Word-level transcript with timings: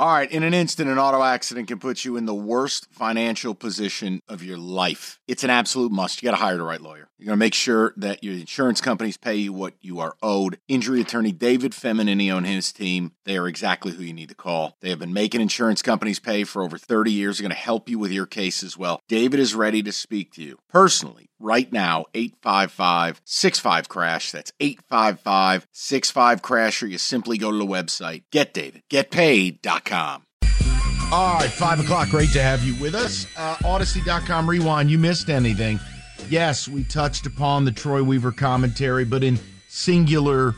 All 0.00 0.12
right, 0.12 0.30
in 0.30 0.44
an 0.44 0.54
instant, 0.54 0.88
an 0.88 0.96
auto 0.96 1.24
accident 1.24 1.66
can 1.66 1.80
put 1.80 2.04
you 2.04 2.16
in 2.16 2.24
the 2.24 2.32
worst 2.32 2.86
financial 2.92 3.52
position 3.52 4.22
of 4.28 4.44
your 4.44 4.56
life. 4.56 5.18
It's 5.26 5.42
an 5.42 5.50
absolute 5.50 5.90
must. 5.90 6.22
You 6.22 6.28
got 6.28 6.36
to 6.36 6.40
hire 6.40 6.56
the 6.56 6.62
right 6.62 6.80
lawyer. 6.80 7.08
You're 7.18 7.26
going 7.26 7.36
to 7.36 7.44
make 7.44 7.52
sure 7.52 7.94
that 7.96 8.22
your 8.22 8.34
insurance 8.34 8.80
companies 8.80 9.16
pay 9.16 9.34
you 9.34 9.52
what 9.52 9.74
you 9.80 9.98
are 9.98 10.14
owed. 10.22 10.60
Injury 10.68 11.00
attorney 11.00 11.32
David 11.32 11.72
Feminini 11.72 12.32
and 12.32 12.46
his 12.46 12.70
team, 12.70 13.10
they 13.24 13.36
are 13.36 13.48
exactly 13.48 13.90
who 13.90 14.04
you 14.04 14.12
need 14.12 14.28
to 14.28 14.36
call. 14.36 14.76
They 14.80 14.90
have 14.90 15.00
been 15.00 15.12
making 15.12 15.40
insurance 15.40 15.82
companies 15.82 16.20
pay 16.20 16.44
for 16.44 16.62
over 16.62 16.78
30 16.78 17.10
years. 17.10 17.38
They're 17.38 17.48
going 17.48 17.56
to 17.56 17.60
help 17.60 17.88
you 17.88 17.98
with 17.98 18.12
your 18.12 18.26
case 18.26 18.62
as 18.62 18.78
well. 18.78 19.00
David 19.08 19.40
is 19.40 19.56
ready 19.56 19.82
to 19.82 19.90
speak 19.90 20.32
to 20.34 20.44
you 20.44 20.58
personally 20.68 21.24
right 21.40 21.72
now 21.72 22.04
855 22.14 23.20
65 23.24 23.88
crash 23.88 24.32
that's 24.32 24.52
855 24.58 25.68
65 25.70 26.42
crash 26.42 26.82
or 26.82 26.88
you 26.88 26.98
simply 26.98 27.38
go 27.38 27.52
to 27.52 27.56
the 27.56 27.64
website 27.64 28.24
getdavidgetpaid.com 28.32 29.87
all 29.90 31.34
right 31.34 31.50
five 31.50 31.80
o'clock 31.80 32.08
great 32.10 32.30
to 32.30 32.42
have 32.42 32.62
you 32.62 32.74
with 32.80 32.94
us 32.94 33.26
uh, 33.36 33.56
audacy.com 33.56 34.48
rewind 34.48 34.90
you 34.90 34.98
missed 34.98 35.30
anything 35.30 35.80
yes 36.28 36.68
we 36.68 36.84
touched 36.84 37.26
upon 37.26 37.64
the 37.64 37.72
troy 37.72 38.02
weaver 38.02 38.30
commentary 38.30 39.04
but 39.04 39.24
in 39.24 39.38
singular 39.68 40.54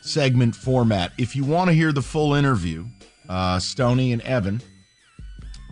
segment 0.00 0.54
format 0.54 1.12
if 1.18 1.34
you 1.34 1.44
want 1.44 1.68
to 1.68 1.74
hear 1.74 1.92
the 1.92 2.02
full 2.02 2.34
interview 2.34 2.84
uh, 3.28 3.58
stony 3.58 4.12
and 4.12 4.22
evan 4.22 4.60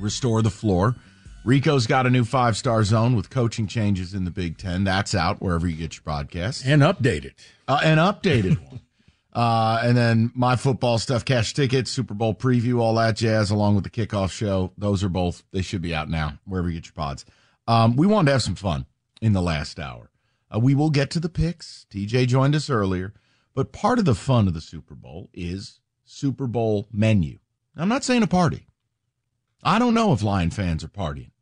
restore 0.00 0.42
the 0.42 0.50
floor 0.50 0.96
Rico's 1.44 1.86
got 1.86 2.06
a 2.06 2.10
new 2.10 2.24
five 2.24 2.56
star 2.56 2.82
zone 2.82 3.14
with 3.14 3.30
coaching 3.30 3.68
changes 3.68 4.14
in 4.14 4.24
the 4.24 4.32
Big 4.32 4.58
Ten. 4.58 4.82
That's 4.82 5.14
out 5.14 5.40
wherever 5.40 5.68
you 5.68 5.76
get 5.76 5.94
your 5.94 6.02
podcasts. 6.02 6.66
And 6.66 6.82
updated. 6.82 7.34
Uh, 7.68 7.78
an 7.84 7.98
updated 7.98 8.58
one. 8.68 8.80
Uh, 9.36 9.80
and 9.84 9.94
then 9.94 10.32
my 10.34 10.56
football 10.56 10.96
stuff, 10.96 11.22
cash 11.22 11.52
tickets, 11.52 11.90
Super 11.90 12.14
Bowl 12.14 12.34
preview, 12.34 12.80
all 12.80 12.94
that 12.94 13.16
jazz, 13.16 13.50
along 13.50 13.74
with 13.74 13.84
the 13.84 13.90
kickoff 13.90 14.30
show. 14.30 14.72
Those 14.78 15.04
are 15.04 15.10
both, 15.10 15.44
they 15.52 15.60
should 15.60 15.82
be 15.82 15.94
out 15.94 16.08
now, 16.08 16.38
wherever 16.46 16.70
you 16.70 16.76
get 16.76 16.86
your 16.86 16.94
pods. 16.94 17.26
Um, 17.68 17.96
we 17.96 18.06
wanted 18.06 18.26
to 18.28 18.32
have 18.32 18.42
some 18.42 18.54
fun 18.54 18.86
in 19.20 19.34
the 19.34 19.42
last 19.42 19.78
hour. 19.78 20.10
Uh, 20.50 20.58
we 20.58 20.74
will 20.74 20.88
get 20.88 21.10
to 21.10 21.20
the 21.20 21.28
picks. 21.28 21.84
TJ 21.90 22.28
joined 22.28 22.54
us 22.54 22.70
earlier. 22.70 23.12
But 23.54 23.72
part 23.72 23.98
of 23.98 24.06
the 24.06 24.14
fun 24.14 24.48
of 24.48 24.54
the 24.54 24.60
Super 24.62 24.94
Bowl 24.94 25.28
is 25.34 25.80
Super 26.06 26.46
Bowl 26.46 26.88
menu. 26.90 27.38
I'm 27.76 27.90
not 27.90 28.04
saying 28.04 28.22
a 28.22 28.26
party. 28.26 28.68
I 29.62 29.78
don't 29.78 29.94
know 29.94 30.14
if 30.14 30.22
Lion 30.22 30.50
fans 30.50 30.82
are 30.82 30.88
partying. 30.88 31.32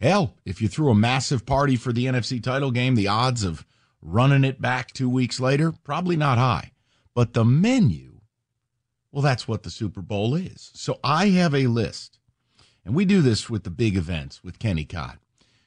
Hell, 0.00 0.36
if 0.44 0.62
you 0.62 0.68
threw 0.68 0.90
a 0.90 0.94
massive 0.94 1.44
party 1.44 1.74
for 1.74 1.92
the 1.92 2.06
NFC 2.06 2.40
title 2.42 2.70
game, 2.70 2.94
the 2.94 3.08
odds 3.08 3.42
of 3.42 3.64
running 4.00 4.44
it 4.44 4.60
back 4.60 4.92
two 4.92 5.08
weeks 5.08 5.40
later, 5.40 5.72
probably 5.84 6.16
not 6.16 6.38
high. 6.38 6.71
But 7.14 7.34
the 7.34 7.44
menu, 7.44 8.20
well, 9.10 9.22
that's 9.22 9.46
what 9.46 9.62
the 9.62 9.70
Super 9.70 10.00
Bowl 10.00 10.34
is. 10.34 10.70
So 10.74 10.98
I 11.04 11.28
have 11.28 11.54
a 11.54 11.66
list, 11.66 12.18
and 12.84 12.94
we 12.94 13.04
do 13.04 13.20
this 13.20 13.50
with 13.50 13.64
the 13.64 13.70
big 13.70 13.96
events 13.96 14.42
with 14.42 14.58
Kenny 14.58 14.84
Cott. 14.84 15.18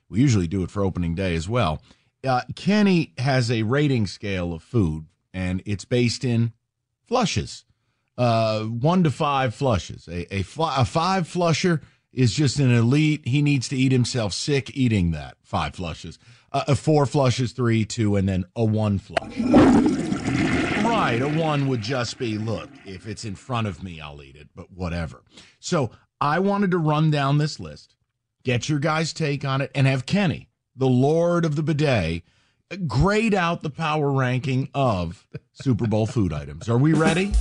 We 0.10 0.20
usually 0.20 0.48
do 0.48 0.64
it 0.64 0.72
for 0.72 0.84
opening 0.84 1.16
day 1.16 1.36
as 1.36 1.48
well. 1.48 1.82
Uh, 2.24 2.42
Kenny 2.56 3.14
has 3.18 3.52
a 3.52 3.64
rating 3.64 4.08
scale 4.08 4.54
of 4.54 4.64
food, 4.64 5.06
and 5.34 5.62
it's 5.66 5.86
based 5.86 6.24
in 6.24 6.54
flushes, 7.06 7.66
uh, 8.18 8.62
one 8.62 9.04
to 9.04 9.12
five 9.12 9.54
flushes. 9.54 10.08
A, 10.08 10.38
a, 10.38 10.42
fl- 10.42 10.64
a 10.64 10.86
five 10.86 11.28
flusher 11.28 11.82
is 12.12 12.34
just 12.34 12.60
an 12.60 12.74
elite. 12.74 13.28
He 13.28 13.42
needs 13.42 13.68
to 13.70 13.78
eat 13.78 13.92
himself 13.92 14.34
sick 14.34 14.76
eating 14.76 15.12
that 15.12 15.38
five 15.44 15.76
flushes, 15.76 16.18
uh, 16.52 16.64
a 16.68 16.76
four 16.76 17.06
flushes, 17.06 17.52
three, 17.52 17.86
two, 17.86 18.16
and 18.16 18.28
then 18.28 18.46
a 18.56 18.64
one 18.64 18.98
flush. 18.98 19.34
Right, 21.06 21.22
a 21.22 21.30
one 21.30 21.68
would 21.68 21.84
just 21.84 22.18
be 22.18 22.40
look. 22.40 22.68
If 22.84 23.06
it's 23.06 23.26
in 23.26 23.36
front 23.36 23.68
of 23.68 23.84
me, 23.84 24.02
I'll 24.02 24.24
eat 24.24 24.36
it, 24.36 24.50
but 24.56 24.72
whatever. 24.72 25.22
So 25.60 25.92
I 26.20 26.40
wanted 26.40 26.72
to 26.72 26.80
run 26.80 27.12
down 27.12 27.38
this 27.38 27.60
list, 27.60 27.96
get 28.44 28.68
your 28.68 28.80
guys' 28.80 29.14
take 29.14 29.46
on 29.46 29.62
it, 29.62 29.70
and 29.76 29.86
have 29.86 30.08
Kenny, 30.08 30.50
the 30.76 30.88
Lord 30.88 31.46
of 31.46 31.56
the 31.56 31.62
bidet, 31.62 32.24
grade 32.88 33.36
out 33.36 33.62
the 33.62 33.70
power 33.70 34.12
ranking 34.12 34.68
of 34.74 35.28
Super 35.54 35.86
Bowl 35.86 36.08
food 36.08 36.34
items. 36.34 36.68
Are 36.68 36.80
we 36.80 36.94
ready? 36.94 37.34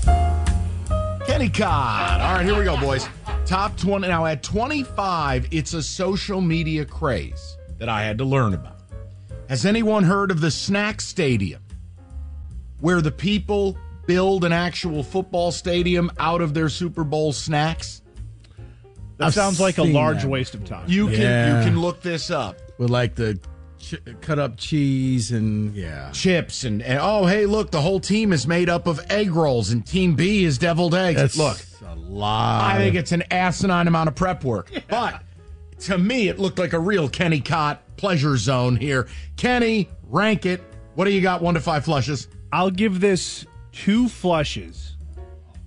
Kenny 1.27 1.49
Cott. 1.49 2.21
All 2.21 2.35
right, 2.35 2.45
here 2.45 2.59
we 2.59 2.65
go, 2.65 2.79
boys. 2.79 3.09
Top 3.47 3.79
20. 3.79 4.07
Now, 4.07 4.27
at 4.27 4.43
25, 4.43 5.49
it's 5.51 5.73
a 5.73 5.83
social 5.83 6.43
media 6.43 6.85
craze 6.85 7.57
that 7.79 7.89
I 7.89 8.03
had 8.03 8.19
to 8.19 8.27
learn 8.27 8.53
about. 8.53 8.81
Has 9.49 9.65
anyone 9.65 10.05
heard 10.05 10.31
of 10.31 10.43
the 10.43 10.51
Snack 10.51 11.01
Stadium, 11.01 11.64
where 12.85 13.01
the 13.01 13.11
people 13.11 13.79
build 14.07 14.45
an 14.45 14.53
actual 14.53 15.03
football 15.03 15.51
stadium 15.51 16.13
out 16.19 16.43
of 16.43 16.53
their 16.53 16.69
Super 16.69 17.03
Bowl 17.03 17.33
snacks? 17.33 18.03
That 19.17 19.29
I've 19.29 19.35
sounds 19.35 19.59
like 19.59 19.79
a 19.79 19.83
large 19.85 20.21
that. 20.23 20.29
waste 20.29 20.55
of 20.55 20.67
time. 20.67 20.85
You 20.87 21.07
can 21.07 21.21
Yeah. 21.23 21.59
you 21.61 21.65
can 21.65 21.81
look 21.81 22.03
this 22.03 22.31
up. 22.31 22.59
With 22.77 22.91
like 22.91 23.15
the 23.15 23.39
ch- 23.79 23.95
cut 24.21 24.39
up 24.39 24.59
cheese 24.59 25.31
and 25.33 25.75
yeah. 25.75 26.11
Chips 26.11 26.65
and, 26.65 26.83
and 26.83 26.99
oh 27.01 27.25
hey 27.25 27.47
look 27.47 27.71
the 27.71 27.81
whole 27.81 28.01
team 28.01 28.35
is 28.35 28.47
made 28.47 28.69
up 28.69 28.87
of 28.87 29.01
egg 29.11 29.31
rolls 29.31 29.71
and 29.71 29.87
team 29.87 30.15
B 30.15 30.45
is 30.45 30.59
deviled 30.59 30.95
eggs. 30.95 31.19
That's 31.19 31.39
look, 31.39 31.59
a 31.91 31.95
lot. 31.97 32.65
I 32.71 32.77
think 32.77 32.97
it's 32.97 33.13
an 33.13 33.23
asinine 33.31 33.89
amount 33.89 34.09
of 34.09 34.15
prep 34.15 34.45
work. 34.45 34.71
But 34.89 35.23
to 35.81 35.97
me, 35.97 36.29
it 36.29 36.39
looked 36.39 36.59
like 36.59 36.75
a 36.75 36.79
real 36.79 37.09
Kenny 37.09 37.41
Cott 37.41 37.81
pleasure 37.97 38.37
zone 38.37 38.77
here. 38.77 39.09
Kenny, 39.39 39.89
rank 40.11 40.45
it. 40.45 40.61
What 40.97 41.07
do 41.07 41.13
you 41.13 41.23
got? 41.23 41.41
One 41.41 41.55
to 41.55 41.61
five 41.61 41.85
flushes. 41.87 42.29
I'll 42.55 42.71
give 42.71 43.01
this 43.01 43.45
two 43.73 44.09
flushes 44.09 44.97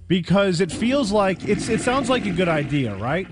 because 0.07 0.61
it 0.61 0.71
feels 0.71 1.11
like 1.11 1.43
it's 1.45 1.67
it 1.67 1.81
sounds 1.81 2.09
like 2.09 2.25
a 2.25 2.31
good 2.31 2.47
idea, 2.47 2.95
right? 2.95 3.27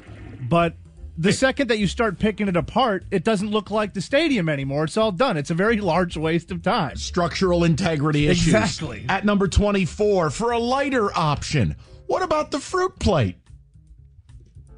But 0.50 0.76
the 1.18 1.32
second 1.32 1.70
that 1.70 1.80
you 1.80 1.88
start 1.88 2.20
picking 2.20 2.50
it 2.50 2.58
apart, 2.58 3.06
it 3.12 3.24
doesn't 3.24 3.50
look 3.50 3.72
like 3.72 3.94
the 3.94 4.02
stadium 4.02 4.50
anymore. 4.50 4.84
It's 4.84 4.98
all 4.98 5.14
done. 5.14 5.38
It's 5.38 5.52
a 5.52 5.54
very 5.54 5.80
large 5.80 6.18
waste 6.18 6.52
of 6.52 6.62
time. 6.64 6.98
Structural 6.98 7.64
integrity 7.64 8.28
issues. 8.28 8.54
Exactly. 8.54 9.06
At 9.08 9.24
number 9.24 9.48
24, 9.48 10.32
for 10.32 10.52
a 10.52 10.60
lighter 10.60 11.18
option, 11.18 11.78
what 12.08 12.24
about 12.24 12.52
the 12.52 12.60
fruit 12.60 13.00
plate? 13.00 13.38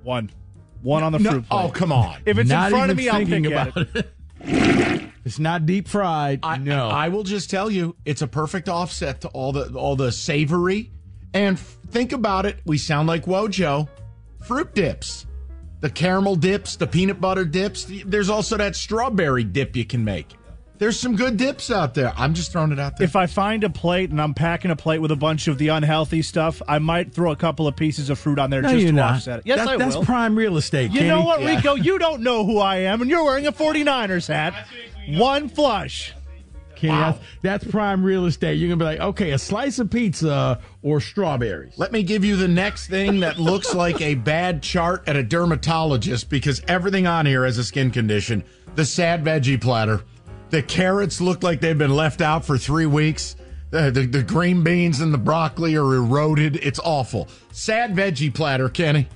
One. 0.03 0.29
One 0.83 1.01
on 1.01 1.11
the 1.13 1.17
No- 1.17 1.31
fruit 1.31 1.49
plate. 1.49 1.65
oh, 1.65 1.69
come 1.69 1.91
on. 1.91 2.17
If 2.27 2.37
it's 2.37 2.47
Not 2.47 2.67
in 2.71 2.77
front 2.77 2.91
of 2.91 2.97
me, 2.97 3.09
I'll 3.09 3.25
thinking 3.25 3.43
pick 3.45 3.51
about 3.51 3.77
it. 3.77 4.13
it. 4.41 5.09
it's 5.27 5.39
not 5.39 5.65
deep 5.65 5.89
fried. 5.89 6.39
I, 6.41 6.57
no. 6.57 6.87
I 6.87 7.09
will 7.09 7.23
just 7.23 7.49
tell 7.49 7.69
you, 7.69 7.97
it's 8.05 8.21
a 8.21 8.27
perfect 8.27 8.69
offset 8.69 9.19
to 9.21 9.27
all 9.29 9.51
the 9.51 9.77
all 9.77 9.97
the 9.97 10.09
savory. 10.09 10.89
And 11.33 11.57
f- 11.57 11.77
think 11.89 12.13
about 12.13 12.45
it. 12.45 12.61
We 12.65 12.77
sound 12.77 13.09
like 13.09 13.25
Wojo. 13.25 13.89
Fruit 14.45 14.73
dips, 14.73 15.25
the 15.81 15.89
caramel 15.89 16.37
dips, 16.37 16.77
the 16.77 16.87
peanut 16.87 17.19
butter 17.19 17.43
dips. 17.43 17.85
There's 18.05 18.29
also 18.29 18.55
that 18.55 18.77
strawberry 18.77 19.43
dip 19.43 19.75
you 19.75 19.83
can 19.83 20.05
make. 20.05 20.33
There's 20.79 20.99
some 20.99 21.15
good 21.15 21.37
dips 21.37 21.71
out 21.71 21.93
there. 21.95 22.13
I'm 22.15 22.33
just 22.35 22.51
throwing 22.51 22.71
it 22.71 22.79
out 22.79 22.97
there. 22.97 23.05
If 23.05 23.15
I 23.15 23.25
find 23.25 23.63
a 23.63 23.69
plate 23.69 24.11
and 24.11 24.21
I'm 24.21 24.33
packing 24.35 24.69
a 24.69 24.75
plate 24.75 24.99
with 24.99 25.11
a 25.11 25.15
bunch 25.15 25.47
of 25.47 25.57
the 25.57 25.69
unhealthy 25.69 26.21
stuff, 26.21 26.61
I 26.67 26.77
might 26.79 27.11
throw 27.13 27.31
a 27.31 27.35
couple 27.35 27.67
of 27.67 27.75
pieces 27.75 28.09
of 28.11 28.19
fruit 28.19 28.37
on 28.37 28.49
there 28.51 28.61
no, 28.61 28.69
just 28.69 28.85
to 28.87 28.91
not. 28.91 29.15
offset 29.15 29.39
it. 29.39 29.47
Yes, 29.47 29.57
That- 29.59 29.67
I 29.69 29.77
that's 29.77 29.95
will. 29.95 30.03
prime 30.05 30.35
real 30.37 30.55
estate. 30.57 30.91
You 30.91 30.99
Kenny. 30.99 31.09
know 31.09 31.21
what, 31.23 31.39
Rico? 31.43 31.73
You 31.75 31.97
don't 31.97 32.21
know 32.21 32.45
who 32.45 32.59
I 32.59 32.77
am, 32.77 33.01
and 33.01 33.09
you're 33.09 33.23
wearing 33.23 33.47
a 33.47 33.51
49ers 33.51 34.27
hat. 34.27 34.53
One 35.09 35.49
flush. 35.49 36.13
Kenny, 36.75 36.93
Wow. 36.93 37.17
that's, 37.41 37.63
that's 37.63 37.71
prime 37.71 38.03
real 38.03 38.27
estate. 38.27 38.59
You're 38.59 38.69
gonna 38.69 38.77
be 38.77 38.85
like, 38.85 38.99
okay, 38.99 39.31
a 39.31 39.39
slice 39.39 39.79
of 39.79 39.89
pizza 39.89 40.59
or 40.83 41.01
strawberries. 41.01 41.73
Let 41.77 41.91
me 41.91 42.03
give 42.03 42.23
you 42.23 42.35
the 42.35 42.47
next 42.47 42.85
thing 42.87 43.21
that 43.21 43.39
looks 43.39 43.73
like 43.73 43.99
a 43.99 44.13
bad 44.13 44.61
chart 44.61 45.03
at 45.07 45.15
a 45.15 45.23
dermatologist 45.23 46.29
because 46.29 46.61
everything 46.67 47.07
on 47.07 47.25
here 47.25 47.45
has 47.45 47.57
a 47.57 47.63
skin 47.63 47.89
condition. 47.89 48.43
The 48.75 48.85
sad 48.85 49.23
veggie 49.25 49.59
platter. 49.59 50.01
The 50.49 50.63
carrots 50.63 51.19
look 51.19 51.43
like 51.43 51.59
they've 51.59 51.77
been 51.77 51.95
left 51.95 52.21
out 52.21 52.45
for 52.45 52.57
three 52.57 52.85
weeks. 52.85 53.35
The, 53.69 53.91
the, 53.91 54.05
the 54.05 54.23
green 54.23 54.63
beans 54.63 55.01
and 55.01 55.13
the 55.13 55.17
broccoli 55.17 55.75
are 55.75 55.95
eroded. 55.95 56.55
It's 56.57 56.79
awful. 56.79 57.27
Sad 57.51 57.93
veggie 57.93 58.33
platter, 58.33 58.69
Kenny. 58.69 59.07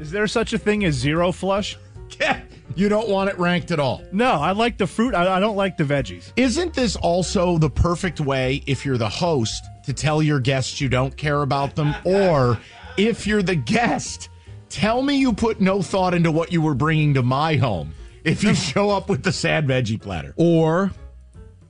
Is 0.00 0.10
there 0.10 0.26
such 0.26 0.52
a 0.52 0.58
thing 0.58 0.84
as 0.84 0.94
zero 0.94 1.32
flush? 1.32 1.76
Yeah, 2.18 2.40
You 2.74 2.88
don't 2.88 3.08
want 3.08 3.30
it 3.30 3.38
ranked 3.38 3.70
at 3.70 3.78
all. 3.78 4.02
No, 4.10 4.32
I 4.32 4.50
like 4.50 4.76
the 4.76 4.86
fruit. 4.86 5.14
I, 5.14 5.36
I 5.36 5.40
don't 5.40 5.54
like 5.54 5.76
the 5.76 5.84
veggies. 5.84 6.32
Isn't 6.36 6.74
this 6.74 6.96
also 6.96 7.56
the 7.56 7.70
perfect 7.70 8.20
way, 8.20 8.64
if 8.66 8.84
you're 8.84 8.98
the 8.98 9.08
host, 9.08 9.64
to 9.84 9.92
tell 9.92 10.20
your 10.20 10.40
guests 10.40 10.80
you 10.80 10.88
don't 10.88 11.16
care 11.16 11.42
about 11.42 11.76
them? 11.76 11.94
Or 12.04 12.58
if 12.96 13.28
you're 13.28 13.44
the 13.44 13.54
guest, 13.54 14.28
tell 14.68 15.02
me 15.02 15.18
you 15.18 15.32
put 15.32 15.60
no 15.60 15.82
thought 15.82 16.12
into 16.12 16.32
what 16.32 16.52
you 16.52 16.60
were 16.60 16.74
bringing 16.74 17.14
to 17.14 17.22
my 17.22 17.54
home 17.54 17.94
if 18.24 18.42
you 18.42 18.54
show 18.54 18.90
up 18.90 19.08
with 19.08 19.22
the 19.22 19.32
sad 19.32 19.66
veggie 19.66 20.00
platter. 20.00 20.34
Or 20.36 20.92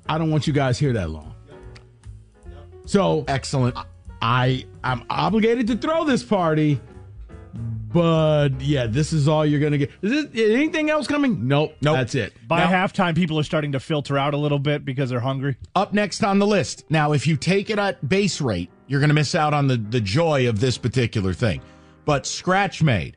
I 0.09 0.19
don't 0.19 0.31
want 0.31 0.47
you 0.47 0.53
guys 0.53 0.79
here 0.79 0.93
that 0.95 1.11
long. 1.11 1.35
So 2.87 3.25
Excellent. 3.29 3.77
I 4.23 4.67
I'm 4.85 5.05
obligated 5.09 5.67
to 5.69 5.77
throw 5.77 6.05
this 6.05 6.23
party, 6.23 6.81
but 7.93 8.61
yeah, 8.61 8.87
this 8.87 9.13
is 9.13 9.29
all 9.29 9.47
you're 9.47 9.61
gonna 9.61 9.79
get. 9.79 9.91
Is 10.03 10.13
it 10.25 10.31
anything 10.37 10.91
else 10.91 11.07
coming? 11.07 11.47
Nope. 11.49 11.75
Nope. 11.81 11.97
That's 11.97 12.15
it. 12.15 12.33
By 12.47 12.65
Now- 12.65 12.87
halftime, 12.87 13.15
people 13.15 13.39
are 13.39 13.43
starting 13.45 13.73
to 13.73 13.81
filter 13.81 14.19
out 14.19 14.35
a 14.35 14.37
little 14.37 14.59
bit 14.59 14.85
because 14.85 15.11
they're 15.11 15.21
hungry. 15.21 15.57
Up 15.75 15.93
next 15.95 16.23
on 16.23 16.39
the 16.39 16.47
list. 16.47 16.85
Now, 16.91 17.13
if 17.13 17.27
you 17.27 17.37
take 17.37 17.71
it 17.71 17.79
at 17.79 18.07
base 18.07 18.41
rate, 18.41 18.71
you're 18.89 19.01
going 19.01 19.09
to 19.09 19.15
miss 19.15 19.35
out 19.35 19.55
on 19.55 19.69
the, 19.69 19.77
the 19.77 20.01
joy 20.01 20.49
of 20.49 20.61
this 20.61 20.77
particular 20.77 21.33
thing. 21.33 21.63
But 22.05 22.27
scratch 22.27 22.83
made, 22.83 23.17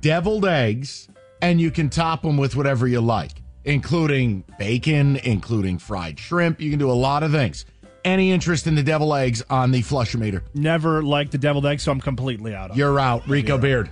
deviled 0.00 0.46
eggs, 0.46 1.08
and 1.42 1.60
you 1.60 1.70
can 1.70 1.88
top 1.90 2.22
them 2.22 2.36
with 2.36 2.56
whatever 2.56 2.86
you 2.86 3.00
like, 3.00 3.42
including 3.64 4.44
bacon, 4.58 5.16
including 5.16 5.78
fried 5.78 6.18
shrimp. 6.18 6.60
You 6.60 6.70
can 6.70 6.78
do 6.78 6.90
a 6.90 6.92
lot 6.92 7.22
of 7.22 7.30
things. 7.32 7.64
Any 8.04 8.32
interest 8.32 8.66
in 8.66 8.74
the 8.74 8.82
deviled 8.82 9.14
eggs 9.14 9.42
on 9.50 9.70
the 9.72 9.82
flushometer? 9.82 10.42
Never 10.54 11.02
liked 11.02 11.32
the 11.32 11.38
deviled 11.38 11.66
egg, 11.66 11.80
so 11.80 11.92
I'm 11.92 12.00
completely 12.00 12.54
out 12.54 12.70
of 12.70 12.76
it. 12.76 12.78
You're 12.78 12.98
out. 12.98 13.28
Rico 13.28 13.58
Beard. 13.58 13.90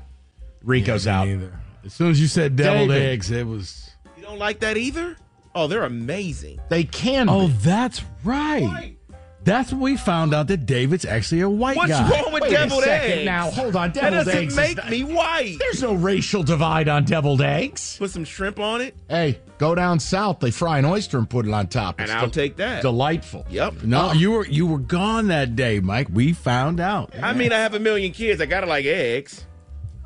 Rico's 0.62 1.06
out. 1.06 1.28
As 1.84 1.92
soon 1.94 2.10
as 2.10 2.20
you 2.20 2.26
said 2.26 2.56
deviled 2.56 2.88
David. 2.88 3.02
eggs, 3.10 3.30
it 3.30 3.46
was. 3.46 3.90
You 4.16 4.22
don't 4.22 4.38
like 4.38 4.60
that 4.60 4.76
either? 4.76 5.16
Oh, 5.54 5.66
they're 5.66 5.84
amazing. 5.84 6.58
They 6.68 6.84
can 6.84 7.28
Oh, 7.28 7.48
be. 7.48 7.52
that's 7.54 8.02
right. 8.24 8.96
That's 9.48 9.72
when 9.72 9.80
we 9.80 9.96
found 9.96 10.34
out 10.34 10.46
that 10.48 10.66
David's 10.66 11.04
actually 11.04 11.40
a 11.40 11.48
white 11.48 11.76
What's 11.76 11.90
guy. 11.90 12.08
What's 12.08 12.22
wrong 12.24 12.32
with 12.34 12.42
Wait 12.42 12.50
deviled 12.50 12.84
second 12.84 13.10
eggs? 13.10 13.24
now. 13.24 13.50
Hold 13.50 13.76
on. 13.76 13.92
That 13.92 13.94
Deviled 13.94 14.24
doesn't 14.26 14.36
eggs. 14.42 14.56
make 14.56 14.76
not- 14.76 14.90
me 14.90 15.04
white. 15.04 15.56
There's 15.58 15.82
no 15.82 15.94
racial 15.94 16.42
divide 16.42 16.88
on 16.88 17.04
deviled 17.04 17.40
eggs. 17.40 17.96
Put 17.98 18.10
some 18.10 18.24
shrimp 18.24 18.60
on 18.60 18.80
it, 18.82 18.94
Hey, 19.08 19.38
go 19.58 19.74
down 19.74 20.00
south. 20.00 20.40
They 20.40 20.50
fry 20.50 20.78
an 20.78 20.84
oyster 20.84 21.16
and 21.18 21.28
put 21.28 21.46
it 21.46 21.52
on 21.54 21.66
top. 21.68 21.96
and 21.98 22.04
It's 22.08 22.14
I'll 22.14 22.20
del- 22.22 22.30
take 22.30 22.56
that. 22.56 22.82
Delightful. 22.82 23.46
Yep. 23.50 23.82
No, 23.84 24.12
you 24.12 24.32
were 24.32 24.46
you 24.46 24.66
were 24.66 24.78
gone 24.78 25.28
that 25.28 25.56
day, 25.56 25.80
Mike. 25.80 26.08
We 26.12 26.32
found 26.34 26.78
out. 26.78 27.14
I 27.22 27.32
mean, 27.32 27.52
I 27.52 27.58
have 27.58 27.74
a 27.74 27.80
million 27.80 28.12
kids. 28.12 28.40
I 28.42 28.46
gotta 28.46 28.66
like 28.66 28.84
eggs. 28.84 29.44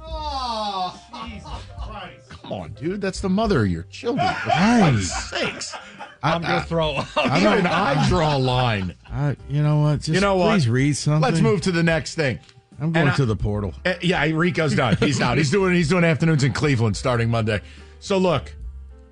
Oh, 0.00 1.00
Jesus 1.24 1.48
Christ! 1.78 2.28
Come 2.28 2.52
on, 2.52 2.72
dude. 2.74 3.00
That's 3.00 3.20
the 3.20 3.28
mother 3.28 3.62
of 3.64 3.68
your 3.70 3.84
children. 3.84 4.26
For 4.34 4.50
Christ's 4.50 5.30
sakes. 5.30 5.76
I'm 6.22 6.42
gonna 6.42 6.62
throw. 6.64 6.92
Even 6.92 7.66
I 7.66 8.08
draw 8.08 8.36
a 8.36 8.38
line. 8.38 8.94
I, 9.10 9.36
you 9.48 9.62
know 9.62 9.80
what? 9.80 9.96
Just 10.00 10.08
You 10.10 10.20
know 10.20 10.36
what? 10.36 10.52
Please 10.52 10.68
read 10.68 10.96
something. 10.96 11.20
Let's 11.22 11.40
move 11.40 11.60
to 11.62 11.72
the 11.72 11.82
next 11.82 12.14
thing. 12.14 12.38
I'm 12.80 12.92
going 12.92 13.02
And 13.02 13.10
I- 13.10 13.16
to 13.16 13.26
the 13.26 13.36
portal. 13.36 13.74
Uh, 13.84 13.94
yeah, 14.02 14.24
Rico's 14.24 14.74
done. 14.74 14.96
He's 14.98 15.20
out. 15.20 15.36
He's 15.38 15.50
doing 15.50 15.74
he's 15.74 15.88
doing 15.88 16.04
afternoons 16.04 16.44
in 16.44 16.52
Cleveland 16.52 16.96
starting 16.96 17.30
Monday. 17.30 17.60
So 18.00 18.18
look, 18.18 18.54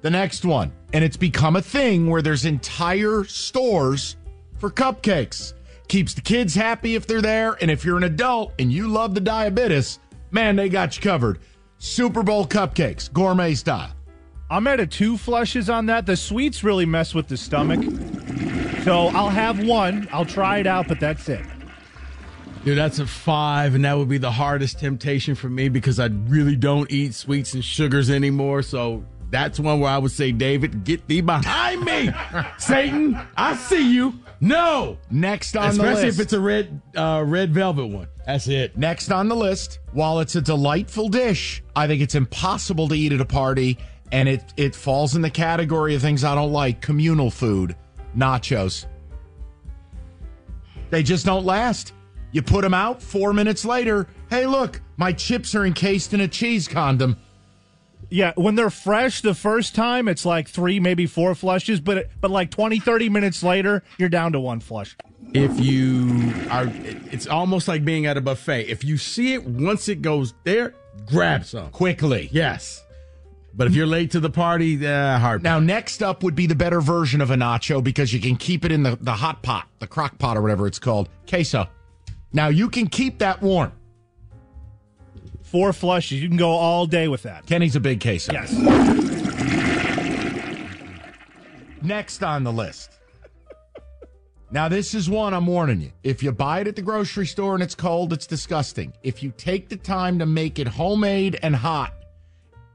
the 0.03 0.11
next 0.11 0.45
one, 0.45 0.73
and 0.93 1.05
it's 1.05 1.17
become 1.17 1.57
a 1.57 1.62
thing 1.62 2.09
where 2.09 2.23
there's 2.23 2.45
entire 2.45 3.25
stores 3.25 4.17
for 4.59 4.71
cupcakes. 4.71 5.53
Keeps 5.89 6.15
the 6.15 6.21
kids 6.21 6.55
happy 6.55 6.95
if 6.95 7.06
they're 7.06 7.21
there, 7.23 7.56
and 7.61 7.71
if 7.71 7.85
you're 7.85 7.97
an 7.97 8.05
adult 8.05 8.53
and 8.61 8.73
you 8.73 8.87
love 8.89 9.15
the 9.15 9.21
diabetes, 9.21 9.99
man, 10.31 10.55
they 10.56 10.69
got 10.69 10.97
you 10.97 11.03
covered. 11.03 11.41
Super 11.79 12.23
Bowl 12.23 12.47
cupcakes, 12.47 13.13
gourmet 13.13 13.55
style. 13.55 13.91
I'm 14.50 14.67
at 14.67 14.81
a 14.81 14.87
two 14.87 15.17
flushes 15.17 15.70
on 15.70 15.87
that. 15.87 16.06
The 16.06 16.17
sweets 16.17 16.64
really 16.64 16.85
mess 16.85 17.14
with 17.14 17.29
the 17.29 17.37
stomach. 17.37 17.81
So 18.82 19.06
I'll 19.08 19.29
have 19.29 19.64
one. 19.64 20.08
I'll 20.12 20.25
try 20.25 20.58
it 20.58 20.67
out, 20.67 20.88
but 20.88 20.99
that's 20.99 21.29
it. 21.29 21.47
Dude, 22.64 22.76
that's 22.76 22.99
a 22.99 23.06
five, 23.06 23.76
and 23.76 23.85
that 23.85 23.97
would 23.97 24.08
be 24.08 24.19
the 24.19 24.32
hardest 24.32 24.81
temptation 24.81 25.37
for 25.37 25.49
me 25.49 25.69
because 25.69 26.00
I 26.00 26.06
really 26.06 26.56
don't 26.56 26.91
eat 26.91 27.14
sweets 27.14 27.55
and 27.55 27.64
sugars 27.64 28.11
anymore. 28.11 28.62
So 28.62 29.05
that's 29.31 29.61
one 29.61 29.79
where 29.79 29.91
I 29.91 29.99
would 29.99 30.11
say, 30.11 30.32
David, 30.32 30.82
get 30.82 31.06
thee 31.06 31.20
behind 31.20 31.82
me. 31.82 32.11
Satan, 32.58 33.19
I 33.37 33.55
see 33.55 33.94
you. 33.94 34.14
No. 34.41 34.99
Next 35.11 35.56
on 35.56 35.70
Especially 35.70 35.79
the 35.79 35.91
list. 35.91 36.05
Especially 36.05 36.08
if 36.08 36.20
it's 36.20 36.32
a 36.32 36.41
red 36.41 36.81
uh, 36.96 37.25
red 37.25 37.55
velvet 37.55 37.87
one. 37.87 38.08
That's 38.26 38.49
it. 38.49 38.76
Next 38.76 39.12
on 39.12 39.29
the 39.29 39.37
list, 39.37 39.79
while 39.93 40.20
it's 40.20 40.35
a 40.35 40.41
delightful 40.43 41.08
dish, 41.08 41.62
I 41.76 41.87
think 41.87 42.03
it's 42.03 42.14
impossible 42.14 42.88
to 42.88 42.94
eat 42.94 43.12
at 43.12 43.20
a 43.20 43.25
party, 43.26 43.79
and 44.12 44.29
it 44.29 44.53
it 44.57 44.75
falls 44.75 45.17
in 45.17 45.23
the 45.23 45.31
category 45.31 45.95
of 45.95 46.03
things 46.03 46.25
I 46.25 46.35
don't 46.35 46.53
like. 46.53 46.81
Communal 46.81 47.31
food, 47.31 47.77
nachos. 48.17 48.87
They 50.91 51.03
just 51.03 51.25
don't 51.25 51.45
last. 51.45 51.93
You 52.33 52.43
put 52.43 52.62
them 52.62 52.75
out 52.75 53.03
four 53.03 53.33
minutes 53.33 53.65
later. 53.65 54.07
Hey, 54.29 54.47
look, 54.47 54.81
my 54.97 55.12
chips 55.12 55.55
are 55.55 55.65
encased 55.65 56.15
in 56.15 56.21
a 56.21 56.29
cheese 56.29 56.69
condom. 56.69 57.17
Yeah, 58.09 58.33
when 58.35 58.57
they're 58.57 58.71
fresh 58.71 59.21
the 59.21 59.35
first 59.35 59.75
time, 59.75 60.09
it's 60.09 60.25
like 60.25 60.49
three, 60.49 60.81
maybe 60.81 61.06
four 61.06 61.35
flushes, 61.35 61.81
but 61.81 62.09
but 62.21 62.31
like 62.31 62.51
20, 62.51 62.81
30 62.81 63.09
minutes 63.09 63.43
later, 63.43 63.85
you're 63.99 64.09
down 64.09 64.33
to 64.33 64.41
one 64.41 64.59
flush. 64.61 64.97
If 65.33 65.61
you 65.61 66.33
are, 66.51 66.69
it's 67.13 67.29
almost 67.29 67.69
like 67.69 67.85
being 67.85 68.06
at 68.06 68.17
a 68.17 68.21
buffet. 68.21 68.67
If 68.69 68.83
you 68.83 68.97
see 68.97 69.35
it 69.35 69.45
once 69.45 69.89
it 69.89 70.03
goes 70.03 70.35
there, 70.43 70.75
grab 71.06 71.45
some. 71.45 71.71
Quickly. 71.71 72.29
Yes. 72.33 72.85
But 73.52 73.67
if 73.67 73.75
you're 73.75 73.87
late 73.87 74.12
to 74.12 74.20
the 74.20 74.31
party, 74.31 74.87
uh, 74.87 75.19
hard. 75.19 75.43
Now, 75.43 75.58
next 75.58 76.02
up 76.02 76.23
would 76.23 76.35
be 76.35 76.47
the 76.47 76.55
better 76.55 76.81
version 76.81 77.20
of 77.20 77.31
a 77.31 77.35
nacho 77.35 77.82
because 77.82 78.12
you 78.12 78.20
can 78.20 78.37
keep 78.37 78.64
it 78.64 78.73
in 78.73 78.82
the, 78.82 78.97
the 79.00 79.12
hot 79.12 79.43
pot, 79.43 79.67
the 79.81 79.87
crock 79.87 80.19
pot, 80.19 80.37
or 80.37 80.43
whatever 80.43 80.67
it's 80.67 80.79
called. 80.79 81.08
Queso. 81.29 81.69
Now, 82.32 82.49
you 82.49 82.69
can 82.69 82.87
keep 82.87 83.19
that 83.19 83.43
warm. 83.43 83.73
Four 85.43 85.73
flushes, 85.73 86.23
you 86.23 86.29
can 86.29 86.37
go 86.37 86.50
all 86.50 86.87
day 86.87 87.08
with 87.08 87.25
that. 87.25 87.44
Kenny's 87.47 87.75
a 87.75 87.81
big 87.81 88.00
queso. 88.00 88.32
Yes. 88.32 88.52
Next 91.82 92.23
on 92.23 92.44
the 92.44 92.53
list. 92.53 92.99
Now, 94.53 94.69
this 94.69 94.94
is 94.94 95.08
one 95.08 95.35
I'm 95.35 95.46
warning 95.46 95.81
you. 95.81 95.93
If 96.03 96.23
you 96.23 96.32
buy 96.32 96.61
it 96.61 96.69
at 96.69 96.76
the 96.76 96.82
grocery 96.82 97.26
store 97.26 97.55
and 97.55 97.62
it's 97.62 97.75
cold, 97.75 98.12
it's 98.12 98.26
disgusting. 98.26 98.93
If 99.03 99.23
you 99.23 99.32
take 99.37 99.69
the 99.69 99.76
time 99.76 100.19
to 100.19 100.26
make 100.26 100.58
it 100.58 100.67
homemade 100.69 101.38
and 101.43 101.55
hot, 101.55 101.94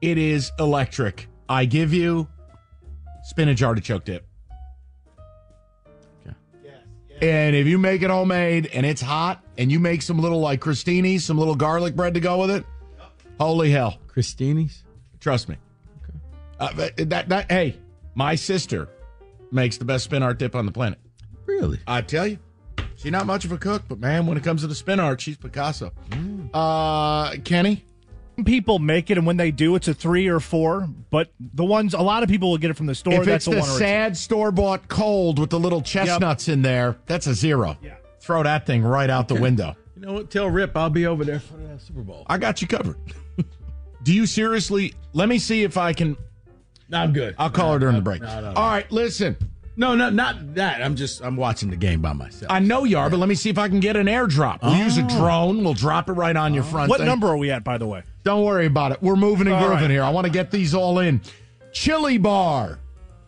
it 0.06 0.18
is 0.20 0.52
electric. 0.60 1.28
I 1.50 1.66
give 1.66 1.94
you 1.94 2.28
spinach 3.24 3.64
artichoke 3.64 4.06
dip. 4.06 4.26
Okay. 6.26 6.36
Yes. 6.64 6.78
And 7.22 7.56
if 7.56 7.66
you 7.66 7.78
make 7.80 8.04
it 8.04 8.10
homemade 8.12 8.68
and 8.68 8.86
it's 8.86 9.02
hot 9.02 9.44
and 9.58 9.72
you 9.72 9.80
make 9.80 10.04
some 10.04 10.20
little 10.20 10.40
like 10.40 10.62
crostinis, 10.62 11.22
some 11.22 11.38
little 11.40 11.56
garlic 11.56 11.96
bread 11.96 12.14
to 12.14 12.20
go 12.20 12.40
with 12.40 12.52
it, 12.52 12.66
holy 13.40 13.72
hell. 13.72 13.98
Christini's. 14.08 14.84
Trust 15.20 15.50
me. 15.50 15.58
Uh, 16.60 16.88
that, 16.98 17.30
that, 17.30 17.52
hey, 17.52 17.78
my 18.14 18.36
sister 18.36 18.88
makes 19.52 19.78
the 19.78 19.86
best 19.86 20.06
spin 20.06 20.22
art 20.24 20.38
dip 20.38 20.56
on 20.56 20.66
the 20.66 20.72
planet. 20.72 21.00
Really? 21.46 21.80
I 21.88 22.02
tell 22.02 22.28
you, 22.28 22.38
she's 22.96 23.12
not 23.12 23.26
much 23.26 23.44
of 23.44 23.52
a 23.52 23.58
cook, 23.58 23.84
but 23.88 24.00
man, 24.00 24.26
when 24.26 24.38
it 24.38 24.44
comes 24.44 24.62
to 24.62 24.68
the 24.68 24.76
spin 24.76 25.00
art, 25.00 25.20
she's 25.20 25.36
Picasso. 25.36 25.92
Uh, 26.54 27.32
Kenny, 27.44 27.84
People 28.44 28.80
make 28.80 29.10
it, 29.10 29.18
and 29.18 29.26
when 29.26 29.38
they 29.38 29.52
do, 29.52 29.76
it's 29.76 29.88
a 29.88 29.94
three 29.94 30.28
or 30.28 30.40
four. 30.40 30.88
But 31.10 31.32
the 31.40 31.64
ones, 31.64 31.94
a 31.94 32.02
lot 32.02 32.24
of 32.24 32.30
people 32.30 32.52
will 32.52 32.58
get 32.58 32.70
it 32.72 32.74
from 32.76 32.88
the 32.88 32.96
store. 32.96 33.14
if 33.14 33.26
that's 33.26 33.48
it's 33.48 33.48
a 33.48 33.50
the 33.52 33.60
one 33.62 33.70
or 33.70 33.72
a 33.72 33.76
two. 33.76 33.80
sad 33.80 34.18
store 34.18 34.52
bought 34.52 34.88
cold 34.88 35.40
with 35.40 35.50
the 35.50 35.60
little 35.60 35.82
chestnuts 35.82 36.48
in 36.50 36.62
there, 36.62 36.98
that's 37.06 37.28
a 37.28 37.34
zero. 37.34 37.78
Yeah. 37.82 37.96
Throw 38.20 38.44
that 38.44 38.66
thing 38.66 38.84
right 38.84 39.10
out 39.10 39.28
the 39.28 39.36
window. 39.36 39.76
You 39.96 40.02
know 40.02 40.14
what? 40.14 40.30
Tell 40.32 40.50
Rip 40.50 40.76
I'll 40.76 40.90
be 40.90 41.06
over 41.06 41.24
there 41.24 41.40
for 41.40 41.56
the 41.58 41.80
Super 41.80 42.02
Bowl. 42.02 42.26
I 42.28 42.38
got 42.38 42.62
you 42.62 42.68
covered. 42.68 42.98
Do 44.04 44.14
you 44.14 44.26
seriously? 44.26 44.94
Let 45.14 45.30
me 45.30 45.38
see 45.40 45.64
if 45.64 45.78
I 45.78 45.94
can. 45.94 46.18
No, 46.90 47.00
I'm 47.00 47.14
good. 47.14 47.36
I'll 47.40 47.50
call 47.50 47.74
her 47.74 47.80
during 47.80 47.96
the 47.96 48.02
break. 48.02 48.22
no, 48.22 48.28
no, 48.42 48.52
no. 48.52 48.60
All 48.60 48.68
right, 48.70 48.92
listen. 48.92 49.36
No, 49.78 49.94
no, 49.94 50.10
not 50.10 50.56
that. 50.56 50.82
I'm 50.82 50.96
just 50.96 51.22
I'm 51.22 51.36
watching 51.36 51.70
the 51.70 51.76
game 51.76 52.02
by 52.02 52.14
myself. 52.14 52.52
I 52.52 52.60
know 52.60 52.86
you 52.86 52.98
are, 52.98 53.10
but 53.10 53.18
let 53.18 53.28
me 53.28 53.36
see 53.36 53.50
if 53.50 53.58
I 53.58 53.68
can 53.68 53.80
get 53.80 53.98
an 53.98 54.08
airdrop. 54.08 54.62
We'll 54.64 54.76
use 54.78 54.98
a 54.98 55.04
oh. 55.04 55.08
drone. 55.08 55.64
We'll 55.64 55.74
drop 55.74 56.10
it 56.10 56.14
right 56.14 56.36
on 56.36 56.54
your 56.54 56.64
front. 56.64 56.90
What 56.90 57.00
thing. 57.00 57.08
number 57.08 57.28
are 57.28 57.38
we 57.38 57.52
at, 57.52 57.64
by 57.64 57.78
the 57.78 57.86
way? 57.86 58.04
Don't 58.24 58.44
worry 58.44 58.66
about 58.66 58.94
it. 58.94 59.02
We're 59.02 59.16
moving 59.18 59.48
and 59.48 59.56
All 59.56 59.68
grooving 59.68 59.84
right. 59.84 59.92
here. 59.92 60.04
I 60.04 60.10
want 60.10 60.26
to 60.26 60.32
get 60.32 60.50
these 60.50 60.74
all 60.74 61.00
in. 61.00 61.22
Chili 61.74 62.18
bar. 62.18 62.80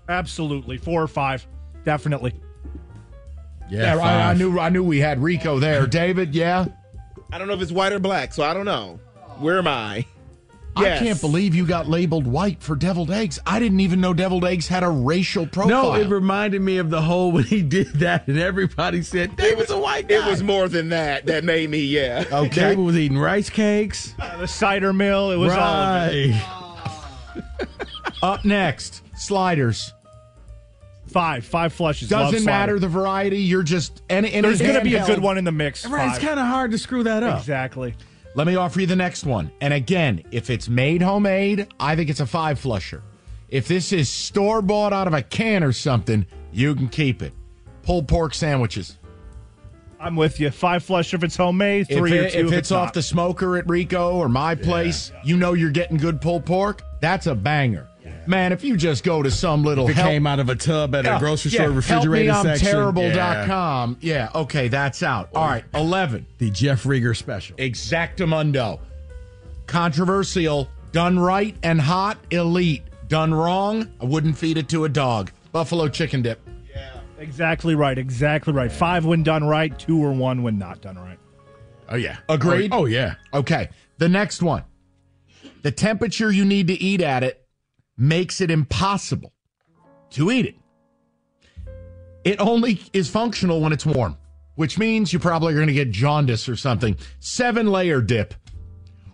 Absolutely, 0.07 0.77
four 0.77 1.01
or 1.01 1.07
five, 1.07 1.45
definitely. 1.83 2.33
Yeah, 3.69 3.97
I, 3.97 4.29
I 4.29 4.33
knew. 4.33 4.57
I 4.57 4.69
knew 4.69 4.83
we 4.83 4.99
had 4.99 5.21
Rico 5.21 5.59
there. 5.59 5.85
David, 5.87 6.33
yeah. 6.33 6.65
I 7.31 7.37
don't 7.37 7.49
know 7.49 7.53
if 7.53 7.61
it's 7.61 7.73
white 7.73 7.91
or 7.91 7.99
black, 7.99 8.33
so 8.33 8.43
I 8.43 8.53
don't 8.53 8.65
know. 8.65 8.99
Where 9.39 9.57
am 9.57 9.67
I? 9.67 10.05
Yes. 10.79 11.01
I 11.01 11.05
can't 11.05 11.21
believe 11.21 11.55
you 11.55 11.65
got 11.65 11.87
labeled 11.87 12.27
white 12.27 12.61
for 12.61 12.75
deviled 12.75 13.11
eggs. 13.11 13.39
I 13.45 13.59
didn't 13.59 13.79
even 13.79 14.01
know 14.01 14.13
deviled 14.13 14.45
eggs 14.45 14.67
had 14.67 14.83
a 14.83 14.89
racial 14.89 15.47
profile. 15.47 15.93
No, 15.93 15.93
it 15.95 16.07
reminded 16.07 16.61
me 16.61 16.77
of 16.77 16.89
the 16.89 17.01
whole 17.01 17.31
when 17.31 17.43
he 17.43 17.61
did 17.61 17.87
that, 17.95 18.27
and 18.27 18.37
everybody 18.37 19.01
said 19.01 19.35
David's 19.35 19.71
a 19.71 19.79
white 19.79 20.07
guy. 20.07 20.15
It 20.15 20.29
was 20.29 20.43
more 20.43 20.67
than 20.67 20.89
that. 20.89 21.25
That 21.25 21.43
made 21.43 21.69
me, 21.69 21.79
yeah. 21.79 22.25
okay. 22.31 22.49
David 22.49 22.79
was 22.79 22.97
eating 22.97 23.17
rice 23.17 23.49
cakes. 23.49 24.13
Uh, 24.19 24.37
the 24.37 24.47
cider 24.47 24.93
mill, 24.93 25.31
it 25.31 25.37
was 25.37 25.53
all 25.53 25.59
of 25.59 26.11
it. 26.11 26.35
Up 28.23 28.45
next, 28.45 29.03
sliders. 29.15 29.93
Five, 31.07 31.45
five 31.45 31.71
flushes. 31.71 32.09
Doesn't 32.09 32.41
slider. 32.41 32.45
matter 32.45 32.79
the 32.79 32.87
variety. 32.87 33.39
You're 33.39 33.63
just 33.63 34.01
any. 34.09 34.31
any 34.31 34.41
There's 34.41 34.61
going 34.61 34.75
to 34.75 34.81
be 34.81 34.95
a 34.95 35.05
good 35.05 35.19
one 35.19 35.37
in 35.37 35.45
the 35.45 35.51
mix. 35.51 35.85
Right, 35.85 36.09
it's 36.09 36.19
kind 36.19 36.39
of 36.39 36.45
hard 36.45 36.71
to 36.71 36.77
screw 36.77 37.03
that 37.03 37.23
up. 37.23 37.39
Exactly. 37.39 37.95
Let 38.37 38.45
me 38.45 38.55
offer 38.55 38.79
you 38.79 38.85
the 38.85 38.95
next 38.95 39.25
one. 39.25 39.49
And 39.61 39.73
again, 39.73 40.21
if 40.29 40.51
it's 40.51 40.69
made 40.69 41.01
homemade, 41.01 41.69
I 41.79 41.95
think 41.95 42.11
it's 42.11 42.19
a 42.19 42.25
five 42.27 42.59
flusher. 42.59 43.01
If 43.49 43.67
this 43.67 43.91
is 43.91 44.09
store 44.09 44.61
bought 44.61 44.93
out 44.93 45.07
of 45.07 45.15
a 45.15 45.23
can 45.23 45.63
or 45.63 45.73
something, 45.73 46.23
you 46.51 46.75
can 46.75 46.87
keep 46.87 47.23
it. 47.23 47.33
Pulled 47.81 48.07
pork 48.07 48.35
sandwiches. 48.35 48.95
I'm 49.99 50.15
with 50.15 50.39
you. 50.39 50.51
Five 50.51 50.83
flush 50.83 51.15
if 51.15 51.23
it's 51.23 51.35
homemade. 51.35 51.87
If, 51.89 51.97
Three 51.97 52.15
or 52.19 52.29
two 52.29 52.45
if 52.45 52.51
it's 52.51 52.71
off 52.71 52.89
not. 52.89 52.93
the 52.93 53.01
smoker 53.01 53.57
at 53.57 53.67
Rico 53.67 54.13
or 54.13 54.29
my 54.29 54.53
place, 54.53 55.11
you 55.23 55.35
know 55.35 55.53
you're 55.53 55.71
getting 55.71 55.97
good 55.97 56.21
pulled 56.21 56.45
pork. 56.45 56.83
That's 57.01 57.25
a 57.25 57.33
banger. 57.33 57.87
Man, 58.25 58.51
if 58.51 58.63
you 58.63 58.75
just 58.77 59.03
go 59.03 59.23
to 59.23 59.31
some 59.31 59.63
little 59.63 59.85
If 59.85 59.91
it 59.91 59.95
help- 59.95 60.09
came 60.09 60.27
out 60.27 60.39
of 60.39 60.49
a 60.49 60.55
tub 60.55 60.93
at 60.95 61.05
a 61.05 61.17
grocery 61.19 61.51
yeah, 61.51 61.61
store 61.61 61.71
refrigerated 61.71 62.29
help 62.31 62.45
me, 62.45 62.51
I'm 62.51 62.57
section. 62.57 62.75
terrible.com. 62.75 63.97
Yeah, 64.01 64.29
okay, 64.35 64.67
that's 64.67 65.01
out. 65.03 65.29
All 65.33 65.45
right, 65.47 65.63
11. 65.73 66.25
The 66.37 66.49
Jeff 66.49 66.83
Riger 66.83 67.15
special. 67.15 67.55
Exactamundo. 67.57 68.79
Controversial, 69.65 70.67
done 70.91 71.19
right 71.19 71.55
and 71.63 71.79
hot, 71.79 72.17
elite. 72.31 72.83
Done 73.07 73.33
wrong, 73.33 73.89
I 74.01 74.05
wouldn't 74.05 74.37
feed 74.37 74.57
it 74.57 74.67
to 74.69 74.83
a 74.85 74.89
dog. 74.89 75.31
Buffalo 75.53 75.87
chicken 75.87 76.21
dip. 76.21 76.39
Yeah. 76.69 76.89
Exactly 77.19 77.73
right. 77.75 77.97
Exactly 77.97 78.51
right. 78.53 78.71
Five 78.71 79.05
when 79.05 79.23
done 79.23 79.45
right. 79.45 79.77
Two 79.79 80.03
or 80.03 80.11
one 80.11 80.43
when 80.43 80.57
not 80.57 80.81
done 80.81 80.97
right. 80.97 81.17
Oh 81.89 81.95
yeah. 81.95 82.17
Oh, 82.27 82.33
Agreed? 82.33 82.73
Oh, 82.73 82.79
oh, 82.79 82.85
yeah. 82.85 83.15
Okay, 83.33 83.69
the 83.97 84.09
next 84.09 84.41
one. 84.43 84.63
The 85.61 85.71
temperature 85.71 86.29
you 86.31 86.43
need 86.43 86.67
to 86.67 86.73
eat 86.73 87.01
at 87.01 87.23
it 87.23 87.45
makes 87.97 88.41
it 88.41 88.51
impossible 88.51 89.33
to 90.11 90.31
eat 90.31 90.45
it. 90.45 90.55
It 92.23 92.39
only 92.39 92.81
is 92.93 93.09
functional 93.09 93.61
when 93.61 93.73
it's 93.73 93.85
warm, 93.85 94.17
which 94.55 94.77
means 94.77 95.13
you 95.13 95.19
probably 95.19 95.53
are 95.53 95.57
going 95.57 95.67
to 95.67 95.73
get 95.73 95.91
jaundice 95.91 96.49
or 96.49 96.55
something. 96.55 96.97
Seven 97.19 97.67
layer 97.67 98.01
dip. 98.01 98.33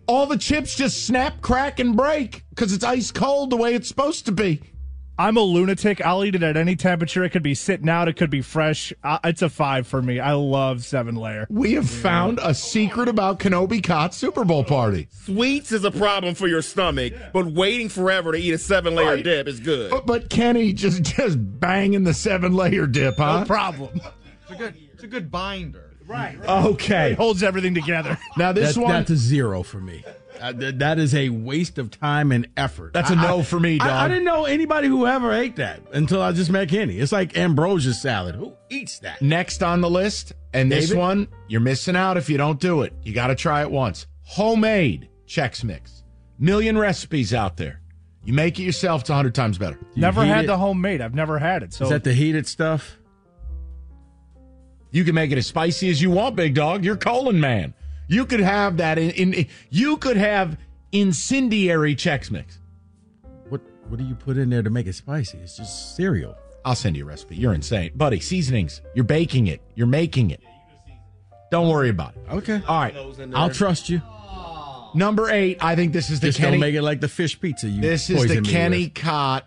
All 0.07 0.25
the 0.25 0.37
chips 0.37 0.75
just 0.75 1.05
snap, 1.05 1.41
crack, 1.41 1.79
and 1.79 1.95
break 1.95 2.43
because 2.49 2.73
it's 2.73 2.83
ice 2.83 3.11
cold 3.11 3.51
the 3.51 3.57
way 3.57 3.73
it's 3.73 3.87
supposed 3.87 4.25
to 4.25 4.31
be. 4.31 4.61
I'm 5.17 5.37
a 5.37 5.41
lunatic. 5.41 6.03
I'll 6.03 6.25
eat 6.25 6.33
it 6.33 6.41
at 6.41 6.57
any 6.57 6.75
temperature. 6.75 7.23
It 7.23 7.29
could 7.29 7.43
be 7.43 7.53
sitting 7.53 7.87
out. 7.87 8.07
It 8.07 8.13
could 8.13 8.31
be 8.31 8.41
fresh. 8.41 8.91
Uh, 9.03 9.19
it's 9.23 9.43
a 9.43 9.49
five 9.49 9.85
for 9.85 10.01
me. 10.01 10.19
I 10.19 10.33
love 10.33 10.83
seven 10.83 11.15
layer. 11.15 11.45
We 11.51 11.73
have 11.73 11.87
found 11.89 12.39
a 12.41 12.55
secret 12.55 13.07
about 13.07 13.39
Kenobi 13.39 13.83
Cot's 13.83 14.17
Super 14.17 14.43
Bowl 14.43 14.63
party. 14.63 15.07
Sweets 15.11 15.71
is 15.71 15.83
a 15.83 15.91
problem 15.91 16.33
for 16.33 16.47
your 16.47 16.63
stomach, 16.63 17.13
but 17.31 17.45
waiting 17.45 17.89
forever 17.89 18.31
to 18.31 18.37
eat 18.39 18.53
a 18.53 18.57
seven 18.57 18.95
layer 18.95 19.15
Right. 19.15 19.23
dip 19.23 19.47
is 19.47 19.59
good. 19.59 19.91
But, 19.91 20.07
but 20.07 20.29
Kenny 20.31 20.73
just 20.73 21.03
just 21.03 21.37
banging 21.59 22.03
the 22.05 22.13
seven 22.15 22.53
layer 22.53 22.87
dip, 22.87 23.17
huh? 23.17 23.41
No 23.41 23.45
problem. 23.45 24.01
It's 24.43 24.51
a 24.51 24.55
good, 24.55 24.73
it's 24.93 25.03
a 25.03 25.07
good 25.07 25.29
binder. 25.29 25.91
Right. 26.07 26.37
Okay. 26.43 27.13
Holds 27.13 27.43
everything 27.43 27.73
together. 27.75 28.17
Now 28.35 28.51
this 28.51 28.75
That- 28.75 28.81
one 28.81 28.91
That's 28.91 29.11
a 29.11 29.15
zero 29.15 29.61
for 29.63 29.79
me. 29.79 30.03
Th- 30.51 30.75
that 30.75 30.99
is 30.99 31.15
a 31.15 31.29
waste 31.29 31.77
of 31.77 31.89
time 31.89 32.31
and 32.31 32.49
effort. 32.57 32.93
That's 32.93 33.09
a 33.09 33.13
a 33.13 33.15
no 33.15 33.43
for 33.43 33.59
me, 33.59 33.77
dog. 33.77 33.87
I, 33.87 34.01
dog. 34.01 34.09
didn't 34.09 34.25
know 34.25 34.45
anybody 34.45 34.87
who 34.87 35.07
ever 35.07 35.31
ate 35.31 35.55
that 35.55 35.81
until 35.93 36.21
I 36.21 36.31
just 36.33 36.51
met 36.51 36.69
Kenny. 36.69 36.99
It's 36.99 37.11
like 37.11 37.37
ambrosia 37.37 37.93
salad. 37.93 38.35
Who 38.35 38.53
eats 38.69 38.99
that? 38.99 39.21
next 39.21 39.63
on 39.63 39.81
the 39.81 39.89
list, 39.89 40.33
and 40.53 40.71
this 40.71 40.93
one 40.93 41.27
you're 41.47 41.61
missing 41.61 41.95
out 41.95 42.17
if 42.17 42.29
you 42.29 42.37
don't 42.37 42.59
do 42.59 42.81
it. 42.81 42.93
You 43.03 43.13
got 43.13 43.27
to 43.27 43.35
try 43.35 43.61
it 43.61 43.71
once. 43.71 44.07
Homemade 44.23 45.09
Chex 45.27 45.63
Mix. 45.63 46.03
Million 46.39 46.77
recipes 46.77 47.33
out 47.33 47.57
there. 47.57 47.79
You 48.25 48.33
make 48.33 48.59
it 48.59 48.63
yourself, 48.63 49.01
it's 49.01 49.09
100 49.09 49.35
times 49.35 49.57
better. 49.57 49.77
you 49.95 50.01
never 50.01 50.23
had 50.23 50.45
it? 50.45 50.47
the 50.47 50.57
homemade. 50.57 51.01
I've 51.01 51.13
never 51.13 51.39
had 51.39 51.61
it. 51.63 51.73
So 51.73 51.85
Is 51.85 51.89
that 51.91 52.03
the 52.03 52.13
heated 52.13 52.47
stuff? 52.47 52.97
You 54.91 55.03
can 55.03 55.15
make 55.15 55.31
it 55.31 55.37
as 55.37 55.47
spicy 55.47 55.89
as 55.89 56.01
you 56.01 56.11
want, 56.11 56.35
big 56.35 56.53
dog. 56.53 56.85
You're 56.85 56.95
colon 56.95 57.39
man. 57.39 57.73
You 58.07 58.25
could 58.25 58.39
have 58.41 58.77
that 58.77 58.97
in, 58.97 59.33
in 59.33 59.47
you 59.69 59.97
could 59.97 60.17
have 60.17 60.57
incendiary 60.91 61.95
Chex 61.95 62.29
Mix. 62.31 62.59
What 63.49 63.61
What 63.87 63.97
do 63.99 64.05
you 64.05 64.15
put 64.15 64.37
in 64.37 64.49
there 64.49 64.63
to 64.63 64.69
make 64.69 64.87
it 64.87 64.93
spicy? 64.93 65.37
It's 65.39 65.57
just 65.57 65.95
cereal. 65.95 66.35
I'll 66.65 66.75
send 66.75 66.95
you 66.95 67.03
a 67.03 67.07
recipe. 67.07 67.35
You're 67.35 67.53
insane. 67.53 67.91
Buddy, 67.95 68.19
seasonings. 68.19 68.81
You're 68.93 69.03
baking 69.03 69.47
it. 69.47 69.61
You're 69.75 69.87
making 69.87 70.31
it. 70.31 70.41
Don't 71.51 71.69
worry 71.69 71.89
about 71.89 72.15
it. 72.15 72.23
Okay. 72.31 72.61
All 72.67 72.79
right. 72.79 72.95
I'll 73.33 73.49
trust 73.49 73.89
you. 73.89 74.01
Number 74.95 75.29
eight, 75.29 75.57
I 75.63 75.75
think 75.75 75.91
this 75.91 76.09
is 76.09 76.19
the 76.19 76.27
Just 76.27 76.37
Kenny. 76.37 76.51
don't 76.51 76.59
make 76.59 76.75
it 76.75 76.83
like 76.83 77.01
the 77.01 77.07
fish 77.07 77.39
pizza. 77.39 77.67
You 77.67 77.81
This 77.81 78.09
is 78.09 78.27
the 78.27 78.41
Kenny 78.41 78.85
with. 78.85 78.93
Cott. 78.95 79.45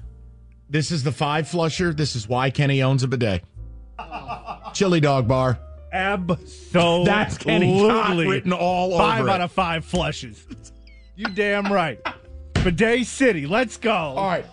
This 0.68 0.90
is 0.90 1.04
the 1.04 1.12
five 1.12 1.48
flusher. 1.48 1.92
This 1.92 2.16
is 2.16 2.28
why 2.28 2.50
Kenny 2.50 2.82
owns 2.82 3.02
a 3.02 3.08
bidet. 3.08 3.44
Chili 4.74 5.00
dog 5.00 5.28
bar. 5.28 5.58
Absolutely. 5.96 7.04
That's 7.06 7.38
Kenny 7.38 7.80
Cott 7.80 8.16
written 8.16 8.52
all 8.52 8.94
over 8.94 9.02
Five 9.02 9.26
it. 9.26 9.30
out 9.30 9.40
of 9.40 9.52
five 9.52 9.84
flushes. 9.84 10.46
You 11.14 11.26
damn 11.28 11.72
right. 11.72 11.98
Bidet 12.62 13.06
City. 13.06 13.46
Let's 13.46 13.76
go. 13.76 13.92
All 13.92 14.26
right. 14.26 14.44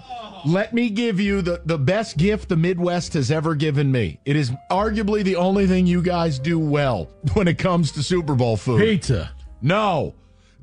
Let 0.45 0.73
me 0.73 0.89
give 0.89 1.19
you 1.19 1.41
the, 1.41 1.61
the 1.65 1.77
best 1.77 2.17
gift 2.17 2.49
the 2.49 2.55
Midwest 2.57 3.13
has 3.13 3.31
ever 3.31 3.55
given 3.55 3.91
me. 3.91 4.19
It 4.25 4.35
is 4.35 4.51
arguably 4.71 5.23
the 5.23 5.35
only 5.37 5.67
thing 5.67 5.87
you 5.87 6.01
guys 6.01 6.37
do 6.39 6.59
well 6.59 7.09
when 7.33 7.47
it 7.47 7.57
comes 7.57 7.91
to 7.93 8.03
Super 8.03 8.35
Bowl 8.35 8.57
food. 8.57 8.79
pizza. 8.81 9.31
No. 9.61 10.13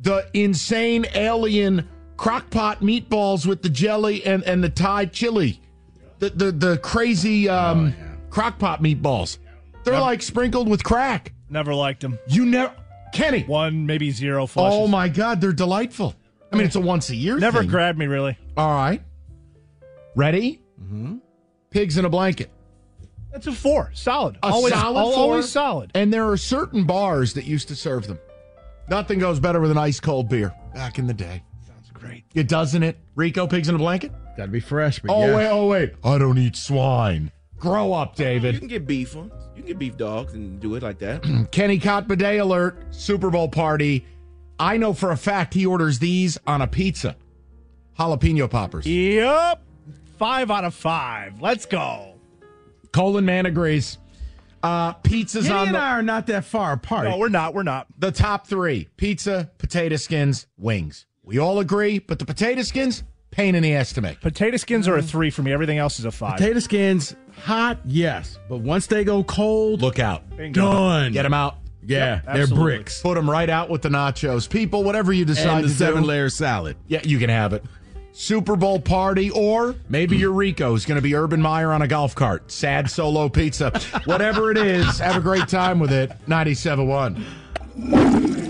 The 0.03 0.29
insane 0.35 1.07
alien 1.15 1.89
crockpot 2.17 2.77
meatballs 2.79 3.47
with 3.47 3.63
the 3.63 3.69
jelly 3.71 4.25
and, 4.25 4.43
and 4.45 4.63
the 4.63 4.69
Thai 4.69 5.07
chili. 5.07 5.61
The 6.19 6.31
the, 6.31 6.53
the 6.53 6.77
crazy 6.79 7.49
um, 7.49 7.95
crockpot 8.31 8.81
meatballs. 8.81 9.39
They're 9.91 10.01
like 10.01 10.23
sprinkled 10.23 10.69
with 10.69 10.83
crack. 10.85 11.33
Never 11.49 11.75
liked 11.75 12.01
them. 12.01 12.19
You 12.29 12.47
never 12.47 12.75
Kenny. 13.13 13.43
One, 13.43 13.87
maybe 13.87 14.11
zero 14.11 14.47
flushes. 14.47 14.79
Oh 14.79 14.87
my 14.87 15.09
god, 15.09 15.41
they're 15.41 15.53
delightful. 15.53 16.15
I 16.53 16.57
mean, 16.57 16.67
it's 16.67 16.77
a 16.77 16.81
once 16.81 17.11
a 17.11 17.17
year 17.17 17.39
Never 17.39 17.61
thing. 17.61 17.69
grabbed 17.69 17.99
me 17.99 18.07
really. 18.07 18.37
All 18.57 18.71
right. 18.75 19.03
Ready? 20.17 20.61
Mm-hmm. 20.81 21.17
Pigs 21.71 21.97
in 21.99 22.05
a 22.05 22.09
blanket. 22.09 22.51
That's 23.33 23.47
a 23.47 23.53
four. 23.53 23.91
Solid. 23.95 24.37
A 24.43 24.47
always, 24.47 24.75
solid 24.75 24.99
al- 25.01 25.11
four. 25.13 25.19
always 25.19 25.49
solid. 25.49 25.93
And 25.95 26.13
there 26.13 26.29
are 26.29 26.37
certain 26.37 26.85
bars 26.85 27.35
that 27.35 27.45
used 27.45 27.69
to 27.69 27.77
serve 27.77 28.07
them. 28.09 28.19
Nothing 28.89 29.21
goes 29.21 29.39
better 29.39 29.61
with 29.61 29.71
an 29.71 29.79
ice 29.79 30.01
cold 30.01 30.29
beer 30.29 30.53
back 30.75 30.99
in 30.99 31.07
the 31.07 31.15
day. 31.15 31.45
Sounds 31.67 31.91
great. 31.93 32.25
It 32.35 32.49
doesn't 32.49 32.83
it? 32.83 32.99
Rico 33.15 33.47
pigs 33.47 33.69
in 33.69 33.77
a 33.77 33.79
blanket? 33.79 34.11
Got 34.37 34.47
to 34.47 34.51
be 34.51 34.59
fresh. 34.59 34.99
But 34.99 35.13
Oh 35.15 35.27
yeah. 35.27 35.37
wait, 35.37 35.49
oh 35.49 35.67
wait. 35.69 35.93
I 36.03 36.19
don't 36.19 36.39
eat 36.39 36.57
swine. 36.57 37.31
Grow 37.61 37.93
up, 37.93 38.17
David. 38.17 38.55
You 38.55 38.59
can 38.59 38.69
get 38.69 38.87
beef 38.87 39.15
ones. 39.15 39.33
You 39.55 39.63
can 39.63 39.69
get 39.69 39.79
beef 39.79 39.97
dogs 39.99 40.33
and 40.33 40.59
do 40.59 40.75
it 40.77 40.83
like 40.83 40.99
that. 41.01 41.49
Kenny 41.53 41.79
Cott 41.79 42.09
bidet 42.09 42.41
alert. 42.41 42.83
Super 42.91 43.31
Bowl 43.31 43.49
party. 43.49 44.07
I 44.59 44.79
know 44.79 44.95
for 44.95 45.11
a 45.11 45.17
fact 45.17 45.53
he 45.55 45.67
orders 45.67 45.99
these 45.99 46.39
on 46.47 46.63
a 46.63 46.67
pizza. 46.67 47.17
Jalapeno 47.99 48.49
poppers. 48.51 48.87
Yep. 48.87 49.63
Five 50.19 50.51
out 50.51 50.65
of 50.65 50.75
five. 50.75 51.43
Let's 51.43 51.67
go. 51.67 52.15
Colin 52.93 53.27
Man 53.27 53.45
agrees. 53.45 53.99
Uh, 54.63 54.95
pizzas 54.95 55.43
Kenny 55.43 55.55
on 55.55 55.67
and 55.69 55.75
the, 55.77 55.81
I 55.81 55.91
are 55.93 56.03
not 56.03 56.27
that 56.29 56.45
far 56.45 56.73
apart. 56.73 57.09
No, 57.09 57.19
we're 57.19 57.29
not. 57.29 57.55
We're 57.55 57.63
not. 57.63 57.87
the 57.99 58.13
top 58.13 58.47
three: 58.47 58.89
pizza, 58.97 59.51
potato 59.57 59.97
skins, 59.97 60.47
wings. 60.59 61.07
We 61.23 61.39
all 61.39 61.61
agree, 61.61 61.99
but 61.99 62.19
the 62.19 62.27
potato 62.27 62.63
skins 62.63 63.03
pain 63.31 63.55
in 63.55 63.63
the 63.63 63.75
ass 63.75 63.93
to 63.95 64.01
make. 64.01 64.21
Potato 64.21 64.57
skins 64.57 64.89
are 64.89 64.97
a 64.97 65.03
three 65.03 65.31
for 65.31 65.43
me. 65.43 65.53
Everything 65.53 65.79
else 65.79 65.99
is 65.99 66.05
a 66.05 66.11
five. 66.11 66.39
Potato 66.39 66.59
skins, 66.61 67.15
hot, 67.45 67.79
yes. 67.85 68.39
But 68.49 68.59
once 68.59 68.87
they 68.87 69.05
go 69.05 69.23
cold, 69.25 69.81
Look 69.83 69.99
out. 69.99 70.29
Bingo. 70.37 70.61
done. 70.61 71.13
Get 71.13 71.23
them 71.23 71.35
out. 71.35 71.57
Yeah, 71.87 72.17
Yep, 72.17 72.25
they're 72.25 72.43
absolutely. 72.43 72.77
bricks. 72.77 73.01
Put 73.01 73.15
them 73.15 73.31
right 73.31 73.49
out 73.49 73.71
with 73.71 73.81
the 73.83 73.89
nachos. 73.89 74.49
People, 74.49 74.85
whatever 74.85 75.13
you 75.15 75.25
decide 75.25 75.57
And 75.59 75.65
the 75.65 75.69
to 75.69 75.75
seven 75.75 76.03
do, 76.03 76.09
layer 76.09 76.29
salad. 76.29 76.77
yeah, 76.89 77.01
you 77.05 77.19
can 77.19 77.31
have 77.31 77.53
it. 77.55 77.65
Super 78.13 78.55
Bowl 78.57 78.81
party, 78.81 79.31
or 79.31 79.77
maybe 79.89 80.17
your 80.19 80.33
Rico 80.33 80.75
is 80.75 80.85
going 80.85 80.97
to 80.97 81.03
be 81.03 81.15
Urban 81.15 81.41
Meyer 81.41 81.73
on 81.73 81.81
a 81.81 81.89
golf 81.89 82.15
cart. 82.15 82.51
Sad 82.53 82.91
solo 82.91 83.29
pizza. 83.31 83.71
Whatever 84.05 84.51
it 84.51 84.59
is, 84.59 84.99
have 84.99 85.17
a 85.17 85.21
great 85.21 85.49
time 85.49 85.79
with 85.79 85.93
it. 85.93 86.11
97.1. 86.29 88.50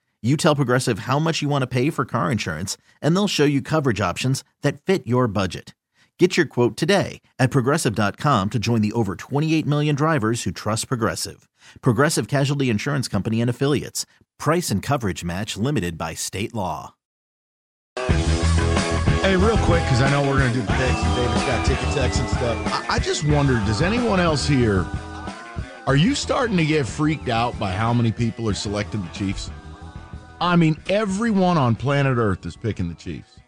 You 0.23 0.37
tell 0.37 0.55
Progressive 0.55 0.99
how 0.99 1.17
much 1.17 1.41
you 1.41 1.49
want 1.49 1.63
to 1.63 1.67
pay 1.67 1.89
for 1.89 2.05
car 2.05 2.31
insurance, 2.31 2.77
and 3.01 3.15
they'll 3.15 3.27
show 3.27 3.43
you 3.43 3.59
coverage 3.61 3.99
options 3.99 4.43
that 4.61 4.79
fit 4.81 5.07
your 5.07 5.27
budget. 5.27 5.73
Get 6.19 6.37
your 6.37 6.45
quote 6.45 6.77
today 6.77 7.21
at 7.39 7.49
progressive.com 7.49 8.49
to 8.51 8.59
join 8.59 8.83
the 8.83 8.91
over 8.91 9.15
28 9.15 9.65
million 9.65 9.95
drivers 9.95 10.43
who 10.43 10.51
trust 10.51 10.87
Progressive. 10.87 11.49
Progressive 11.81 12.27
Casualty 12.27 12.69
Insurance 12.69 13.07
Company 13.07 13.41
and 13.41 13.49
Affiliates. 13.49 14.05
Price 14.37 14.69
and 14.69 14.83
coverage 14.83 15.23
match 15.23 15.57
limited 15.57 15.97
by 15.97 16.13
state 16.13 16.53
law. 16.53 16.93
Hey, 17.97 19.35
real 19.35 19.57
quick, 19.59 19.81
because 19.83 20.03
I 20.03 20.11
know 20.11 20.21
we're 20.21 20.37
going 20.37 20.53
to 20.53 20.59
do 20.59 20.61
the 20.61 20.73
picks 20.73 21.03
and 21.03 21.15
David's 21.15 21.41
got 21.45 21.65
ticket 21.65 21.97
and 21.97 22.29
stuff. 22.29 22.57
I, 22.67 22.95
I 22.95 22.99
just 22.99 23.23
wondered, 23.23 23.65
does 23.65 23.81
anyone 23.81 24.19
else 24.19 24.47
here, 24.47 24.85
are 25.87 25.95
you 25.95 26.13
starting 26.13 26.57
to 26.57 26.65
get 26.65 26.85
freaked 26.85 27.29
out 27.29 27.57
by 27.57 27.71
how 27.71 27.91
many 27.91 28.11
people 28.11 28.47
are 28.47 28.53
selecting 28.53 29.01
the 29.01 29.09
Chiefs? 29.09 29.49
I 30.41 30.55
mean, 30.55 30.77
everyone 30.89 31.59
on 31.59 31.75
planet 31.75 32.17
Earth 32.17 32.47
is 32.47 32.55
picking 32.55 32.89
the 32.89 32.95
Chiefs, 32.95 33.39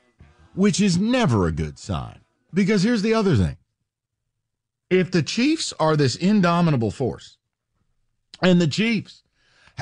which 0.53 0.79
is 0.79 0.99
never 0.99 1.47
a 1.47 1.51
good 1.51 1.79
sign. 1.79 2.19
Because 2.53 2.83
here's 2.83 3.01
the 3.01 3.15
other 3.15 3.35
thing 3.35 3.57
if 4.91 5.09
the 5.09 5.23
Chiefs 5.23 5.73
are 5.79 5.97
this 5.97 6.15
indomitable 6.15 6.91
force, 6.91 7.37
and 8.43 8.61
the 8.61 8.67
Chiefs 8.67 9.23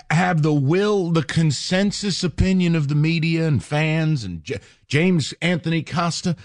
have 0.09 0.41
the 0.41 0.53
will, 0.53 1.11
the 1.11 1.23
consensus 1.23 2.23
opinion 2.23 2.77
of 2.77 2.87
the 2.87 2.95
media 2.95 3.45
and 3.45 3.61
fans 3.61 4.23
and 4.23 4.41
J- 4.41 4.61
James 4.87 5.33
Anthony 5.41 5.83
Costa, 5.83 6.37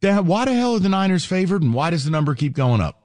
why 0.00 0.44
the 0.44 0.54
hell 0.54 0.74
are 0.74 0.78
the 0.78 0.88
Niners 0.88 1.24
favored 1.24 1.62
and 1.62 1.74
why 1.74 1.90
does 1.90 2.04
the 2.04 2.10
number 2.12 2.36
keep 2.36 2.52
going 2.52 2.80
up? 2.80 3.02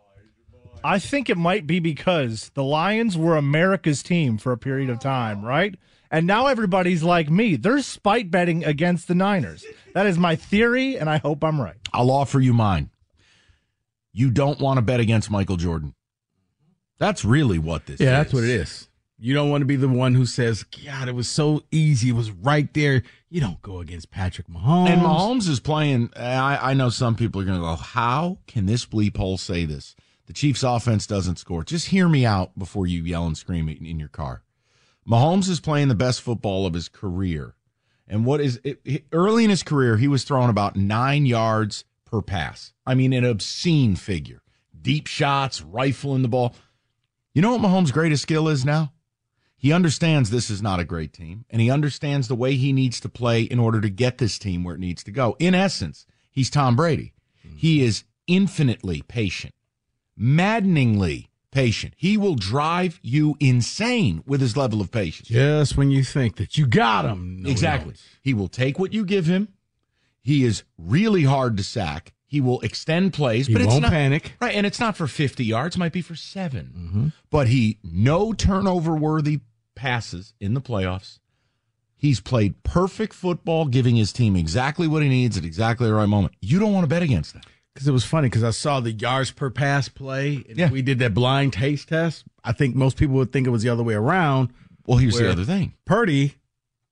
I 0.84 1.00
think 1.00 1.28
it 1.28 1.38
might 1.38 1.66
be 1.66 1.80
because 1.80 2.52
the 2.54 2.64
Lions 2.64 3.18
were 3.18 3.36
America's 3.36 4.04
team 4.04 4.38
for 4.38 4.52
a 4.52 4.58
period 4.60 4.92
of 4.92 5.00
time, 5.00 5.44
right? 5.44 5.74
And 6.12 6.28
now 6.28 6.48
everybody's 6.48 7.04
like 7.04 7.30
me. 7.30 7.56
They're 7.56 7.82
spite 7.82 8.32
betting 8.32 8.64
against 8.64 9.08
the 9.08 9.16
Niners. 9.16 9.66
That 9.94 10.06
is 10.06 10.18
my 10.18 10.36
theory, 10.36 10.98
and 10.98 11.10
I 11.10 11.18
hope 11.18 11.44
I'm 11.44 11.60
right. 11.60 11.78
I'll 11.94 12.12
offer 12.12 12.40
you 12.40 12.54
mine. 12.54 12.90
You 14.14 14.32
don't 14.32 14.60
want 14.60 14.78
to 14.78 14.82
bet 14.82 15.00
against 15.00 15.30
Michael 15.30 15.58
Jordan. 15.58 15.94
That's 16.98 17.26
really 17.26 17.60
what 17.60 17.86
this 17.86 18.00
is. 18.00 18.06
Yeah, 18.06 18.20
is. 18.20 18.26
that's 18.26 18.34
what 18.34 18.44
it 18.44 18.50
is. 18.50 18.88
You 19.18 19.34
don't 19.34 19.50
want 19.50 19.62
to 19.62 19.66
be 19.66 19.78
the 19.78 19.88
one 19.88 20.14
who 20.14 20.26
says, 20.26 20.64
God, 20.64 21.08
it 21.08 21.16
was 21.16 21.30
so 21.30 21.64
easy. 21.72 22.10
It 22.10 22.16
was 22.16 22.32
right 22.32 22.72
there. 22.74 23.02
You 23.30 23.42
don't 23.42 23.62
go 23.62 23.80
against 23.80 24.12
Patrick 24.12 24.48
Mahomes. 24.48 24.90
And 24.90 25.02
Mahomes 25.02 25.48
is 25.48 25.60
playing. 25.60 26.12
I, 26.16 26.72
I 26.72 26.74
know 26.74 26.90
some 26.90 27.16
people 27.16 27.42
are 27.42 27.46
going 27.46 27.60
to 27.60 27.66
go, 27.66 27.76
How 27.76 28.40
can 28.48 28.66
this 28.66 28.86
bleep 28.86 29.16
hole 29.16 29.38
say 29.38 29.66
this? 29.66 29.96
The 30.28 30.34
Chiefs' 30.34 30.64
offense 30.64 31.08
doesn't 31.08 31.38
score. 31.38 31.64
Just 31.64 31.88
hear 31.88 32.10
me 32.10 32.26
out 32.26 32.58
before 32.58 32.88
you 32.88 33.04
yell 33.04 33.26
and 33.26 33.38
scream 33.38 33.70
in 33.70 33.86
in 33.86 34.00
your 34.00 34.10
car. 34.10 34.42
Mahomes 35.08 35.50
is 35.50 35.60
playing 35.60 35.88
the 35.88 35.96
best 35.96 36.22
football 36.22 36.66
of 36.66 36.74
his 36.74 36.90
career. 36.90 37.56
And 38.08 38.26
what 38.26 38.42
is 38.42 38.60
it, 38.64 39.06
early 39.12 39.44
in 39.44 39.50
his 39.50 39.64
career, 39.64 39.98
he 39.98 40.08
was 40.08 40.24
throwing 40.24 40.50
about 40.50 40.76
nine 40.76 41.26
yards 41.26 41.86
per 42.06 42.22
pass. 42.22 42.74
I 42.86 42.96
mean, 42.96 43.14
an 43.14 43.26
obscene 43.26 43.96
figure. 43.96 44.42
Deep 44.80 45.08
shots, 45.08 45.62
rifling 45.62 46.22
the 46.22 46.28
ball. 46.28 46.56
You 47.34 47.42
know 47.42 47.56
what 47.56 47.62
Mahomes' 47.62 47.92
greatest 47.92 48.24
skill 48.24 48.48
is 48.48 48.64
now? 48.64 48.94
He 49.58 49.74
understands 49.74 50.30
this 50.30 50.52
is 50.52 50.62
not 50.62 50.80
a 50.80 50.86
great 50.86 51.12
team, 51.12 51.46
and 51.50 51.60
he 51.62 51.72
understands 51.72 52.28
the 52.28 52.36
way 52.36 52.56
he 52.56 52.72
needs 52.72 53.00
to 53.00 53.10
play 53.10 53.42
in 53.42 53.58
order 53.58 53.82
to 53.82 53.90
get 53.90 54.20
this 54.20 54.38
team 54.38 54.64
where 54.64 54.76
it 54.76 54.82
needs 54.82 55.04
to 55.04 55.12
go. 55.12 55.36
In 55.40 55.56
essence, 55.56 56.06
he's 56.32 56.52
Tom 56.52 56.76
Brady. 56.76 57.14
He 57.56 57.84
is 57.84 58.04
infinitely 58.28 59.02
patient, 59.02 59.56
maddeningly 60.16 61.30
patient. 61.56 61.94
He 61.96 62.18
will 62.18 62.36
drive 62.36 63.00
you 63.02 63.38
insane 63.40 64.22
with 64.28 64.42
his 64.42 64.58
level 64.58 64.82
of 64.82 64.92
patience. 64.92 65.30
just 65.30 65.78
when 65.78 65.90
you 65.90 66.04
think 66.04 66.36
that 66.36 66.58
you 66.58 66.68
got 66.68 67.06
him. 67.06 67.42
No, 67.42 67.50
exactly. 67.50 67.96
He 68.22 68.34
will 68.34 68.50
take 68.50 68.78
what 68.78 68.94
you 68.94 69.06
give 69.06 69.26
him. 69.26 69.48
He 70.22 70.44
is 70.44 70.64
really 70.78 71.24
hard 71.24 71.56
to 71.58 71.64
sack. 71.64 72.14
He 72.28 72.42
will 72.42 72.60
extend 72.62 73.14
plays, 73.14 73.48
He 73.48 73.54
but 73.54 73.62
it's 73.62 73.72
won't 73.72 73.84
not 73.84 73.92
panic. 73.92 74.34
Right, 74.42 74.54
and 74.54 74.66
it's 74.66 74.80
not 74.80 74.98
for 74.98 75.08
50 75.08 75.46
yards, 75.46 75.78
it 75.78 75.80
might 75.80 75.94
be 75.94 76.02
for 76.02 76.16
7. 76.16 76.74
Mm-hmm. 76.78 77.08
But 77.30 77.48
he 77.48 77.80
no 77.84 78.34
turnover 78.34 78.94
worthy 78.96 79.40
passes 79.76 80.34
in 80.42 80.56
the 80.56 80.62
playoffs. 80.62 81.20
He's 81.96 82.20
played 82.20 82.62
perfect 82.64 83.14
football, 83.14 83.66
giving 83.66 83.96
his 83.96 84.12
team 84.12 84.36
exactly 84.36 84.88
what 84.88 85.04
he 85.04 85.10
needs 85.10 85.38
at 85.38 85.46
exactly 85.46 85.88
the 85.88 85.94
right 85.94 86.10
moment. 86.10 86.34
You 86.42 86.60
don't 86.60 86.74
want 86.74 86.84
to 86.84 86.90
bet 86.90 87.02
against 87.02 87.34
that. 87.36 87.46
Because 87.76 87.88
it 87.88 87.92
was 87.92 88.06
funny 88.06 88.30
because 88.30 88.44
I 88.44 88.52
saw 88.52 88.80
the 88.80 88.94
yards 88.94 89.32
per 89.32 89.50
pass 89.52 89.90
play. 89.90 90.44
And 90.50 90.58
Yeah. 90.58 90.72
We 90.72 90.82
did 90.82 90.98
that 91.00 91.14
blind 91.14 91.54
taste 91.54 91.90
test. 91.90 92.24
I 92.44 92.54
think 92.54 92.74
most 92.74 92.96
people 92.98 93.16
would 93.16 93.32
think 93.34 93.46
it 93.46 93.52
was 93.52 93.64
the 93.64 93.70
other 93.70 93.84
way 93.84 93.94
around. 93.94 94.50
Well, 94.88 94.98
here's 94.98 95.18
the 95.18 95.30
other 95.30 95.44
thing. 95.44 95.74
Purdy 95.86 96.36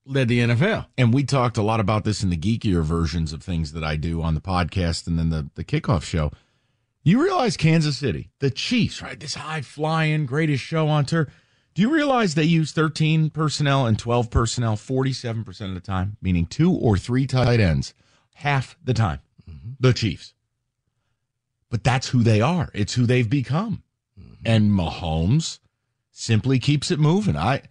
led 0.05 0.27
the 0.27 0.39
NFL. 0.39 0.87
and 0.97 1.13
we 1.13 1.23
talked 1.23 1.57
a 1.57 1.61
lot 1.61 1.79
about 1.79 2.03
this 2.03 2.21
in 2.21 2.29
the 2.29 2.37
geekier 2.37 2.83
versions 2.83 3.31
of 3.31 3.41
things 3.41 3.71
that 3.71 3.83
I 3.83 3.95
do 3.95 4.21
on 4.21 4.35
the 4.35 4.41
podcast 4.41 5.07
and 5.07 5.17
then 5.17 5.29
the, 5.29 5.49
the 5.55 5.63
kickoff 5.63 6.03
show. 6.03 6.31
You 7.03 7.21
realize 7.21 7.55
Kansas 7.55 7.97
City, 7.97 8.29
the 8.39 8.49
Chiefs, 8.49 9.01
right? 9.01 9.17
This 9.19 9.35
high 9.35 9.61
flying, 9.61 10.25
greatest 10.25 10.63
show 10.63 10.89
on 10.89 11.05
turf. 11.05 11.29
Do 11.73 11.81
you 11.81 11.89
realize 11.89 12.35
they 12.35 12.43
use 12.43 12.71
13 12.71 13.29
personnel 13.29 13.85
and 13.85 13.97
12 13.97 14.29
personnel 14.29 14.75
47% 14.75 15.47
of 15.69 15.73
the 15.73 15.79
time, 15.79 16.17
meaning 16.21 16.45
two 16.45 16.71
or 16.71 16.97
three 16.97 17.25
tight 17.25 17.59
ends 17.59 17.93
half 18.35 18.77
the 18.83 18.93
time? 18.93 19.19
Mm-hmm. 19.49 19.71
The 19.79 19.93
Chiefs. 19.93 20.33
But 21.73 21.83
that's 21.83 22.09
who 22.09 22.21
they 22.21 22.39
are. 22.39 22.69
It's 22.75 22.93
who 22.93 23.07
they've 23.07 23.27
become. 23.27 23.81
And 24.45 24.69
Mahomes 24.69 25.57
simply 26.11 26.59
keeps 26.59 26.91
it 26.91 26.99
moving. 26.99 27.35
I 27.35 27.63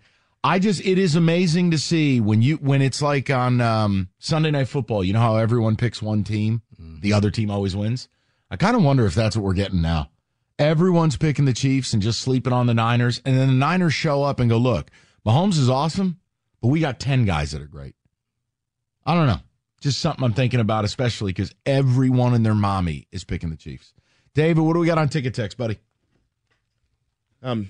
I 0.43 0.59
just 0.59 0.85
it 0.85 0.99
is 0.99 1.15
amazing 1.15 1.71
to 1.71 1.79
see 1.79 2.21
when 2.21 2.43
you 2.43 2.57
when 2.57 2.83
it's 2.83 3.01
like 3.01 3.31
on 3.31 3.61
um, 3.61 4.09
Sunday 4.19 4.51
night 4.51 4.67
football, 4.67 5.05
you 5.05 5.13
know 5.13 5.21
how 5.21 5.37
everyone 5.37 5.77
picks 5.77 6.03
one 6.03 6.25
team, 6.25 6.63
the 7.01 7.13
other 7.13 7.31
team 7.31 7.49
always 7.49 7.77
wins. 7.77 8.09
I 8.51 8.57
kind 8.57 8.75
of 8.75 8.83
wonder 8.83 9.07
if 9.07 9.15
that's 9.15 9.37
what 9.37 9.45
we're 9.45 9.53
getting 9.53 9.83
now. 9.83 10.11
Everyone's 10.59 11.17
picking 11.17 11.45
the 11.45 11.53
Chiefs 11.53 11.93
and 11.93 12.03
just 12.03 12.21
sleeping 12.21 12.53
on 12.53 12.67
the 12.67 12.75
Niners, 12.75 13.23
and 13.25 13.39
then 13.39 13.47
the 13.47 13.55
Niners 13.55 13.95
show 13.95 14.25
up 14.25 14.41
and 14.41 14.51
go, 14.51 14.59
"Look, 14.59 14.91
Mahomes 15.25 15.59
is 15.59 15.71
awesome, 15.71 16.19
but 16.61 16.69
we 16.69 16.81
got 16.81 16.99
ten 16.99 17.25
guys 17.25 17.53
that 17.53 17.63
are 17.63 17.67
great." 17.67 17.95
I 19.07 19.15
don't 19.15 19.29
know, 19.29 19.43
just 19.83 19.99
something 20.01 20.25
I'm 20.25 20.33
thinking 20.33 20.61
about, 20.61 20.85
especially 20.85 21.33
because 21.33 21.55
everyone 21.67 22.35
and 22.35 22.45
their 22.47 22.55
mommy 22.55 23.07
is 23.13 23.25
picking 23.25 23.51
the 23.51 23.57
Chiefs. 23.57 23.93
David, 24.35 24.63
what 24.63 24.73
do 24.75 24.79
we 24.79 24.87
got 24.87 24.99
on 24.99 25.09
ticket 25.09 25.35
text, 25.35 25.59
buddy? 25.59 25.79
I'm 27.43 27.69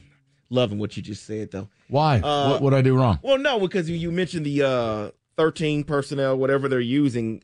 loving 0.51 0.79
what 0.79 0.97
you 0.97 1.03
just 1.03 1.25
said, 1.25 1.51
though. 1.51 1.69
Why? 1.89 2.21
Uh, 2.21 2.51
what 2.51 2.63
would 2.63 2.75
I 2.75 2.83
do 2.83 2.97
wrong? 2.97 3.19
Well, 3.23 3.39
no, 3.39 3.59
because 3.59 3.89
you- 3.89 4.13
mentioned 4.13 4.47
the 4.47 4.63
uh, 4.63 5.11
13 5.37 5.85
personnel, 5.85 6.37
whatever 6.37 6.69
they're 6.69 6.81
using. 6.81 7.43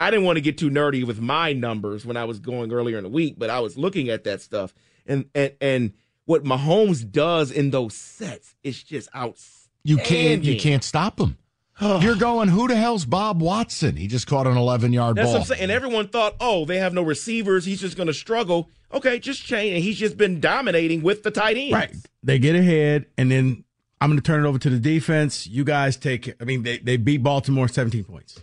I 0.00 0.10
didn't 0.10 0.24
want 0.24 0.36
to 0.36 0.40
get 0.40 0.56
too 0.58 0.70
nerdy 0.70 1.06
with 1.06 1.20
my 1.20 1.52
numbers 1.52 2.06
when 2.06 2.16
I 2.16 2.24
was 2.24 2.38
going 2.40 2.72
earlier 2.72 2.96
in 2.96 3.04
the 3.04 3.10
week, 3.10 3.34
but 3.38 3.50
I 3.50 3.60
was 3.60 3.76
looking 3.76 4.08
at 4.08 4.24
that 4.24 4.40
stuff, 4.40 4.74
and 5.06 5.26
and 5.34 5.52
and 5.60 5.92
what 6.24 6.42
Mahomes 6.42 7.08
does 7.10 7.50
in 7.50 7.70
those 7.70 7.94
sets 7.94 8.54
is 8.62 8.82
just 8.82 9.08
outstanding. 9.14 9.68
You 9.84 9.96
can't. 9.98 10.42
You 10.44 10.58
can't 10.58 10.82
stop 10.82 11.20
him. 11.20 11.36
You're 12.02 12.16
going. 12.16 12.48
Who 12.48 12.68
the 12.68 12.76
hell's 12.76 13.04
Bob 13.04 13.40
Watson? 13.40 13.96
He 13.96 14.06
just 14.06 14.26
caught 14.26 14.46
an 14.46 14.56
11 14.56 14.92
yard 14.92 15.16
That's 15.16 15.26
ball. 15.26 15.32
what 15.34 15.40
I'm 15.40 15.46
saying. 15.46 15.62
And 15.62 15.70
everyone 15.70 16.08
thought, 16.08 16.36
oh, 16.40 16.64
they 16.64 16.78
have 16.78 16.92
no 16.92 17.02
receivers. 17.02 17.64
He's 17.64 17.80
just 17.80 17.96
going 17.96 18.06
to 18.08 18.14
struggle. 18.14 18.68
Okay, 18.92 19.18
just 19.18 19.42
change. 19.44 19.74
And 19.74 19.82
he's 19.82 19.96
just 19.98 20.16
been 20.16 20.40
dominating 20.40 21.02
with 21.02 21.22
the 21.22 21.30
tight 21.30 21.56
ends. 21.56 21.72
Right. 21.72 21.94
They 22.22 22.38
get 22.38 22.54
ahead, 22.56 23.06
and 23.16 23.30
then 23.30 23.64
I'm 24.00 24.10
going 24.10 24.18
to 24.18 24.22
turn 24.22 24.44
it 24.44 24.48
over 24.48 24.58
to 24.58 24.70
the 24.70 24.78
defense. 24.78 25.46
You 25.46 25.64
guys 25.64 25.96
take. 25.96 26.34
I 26.40 26.44
mean, 26.44 26.64
they 26.64 26.78
they 26.78 26.96
beat 26.96 27.22
Baltimore 27.22 27.68
17 27.68 28.04
points. 28.04 28.40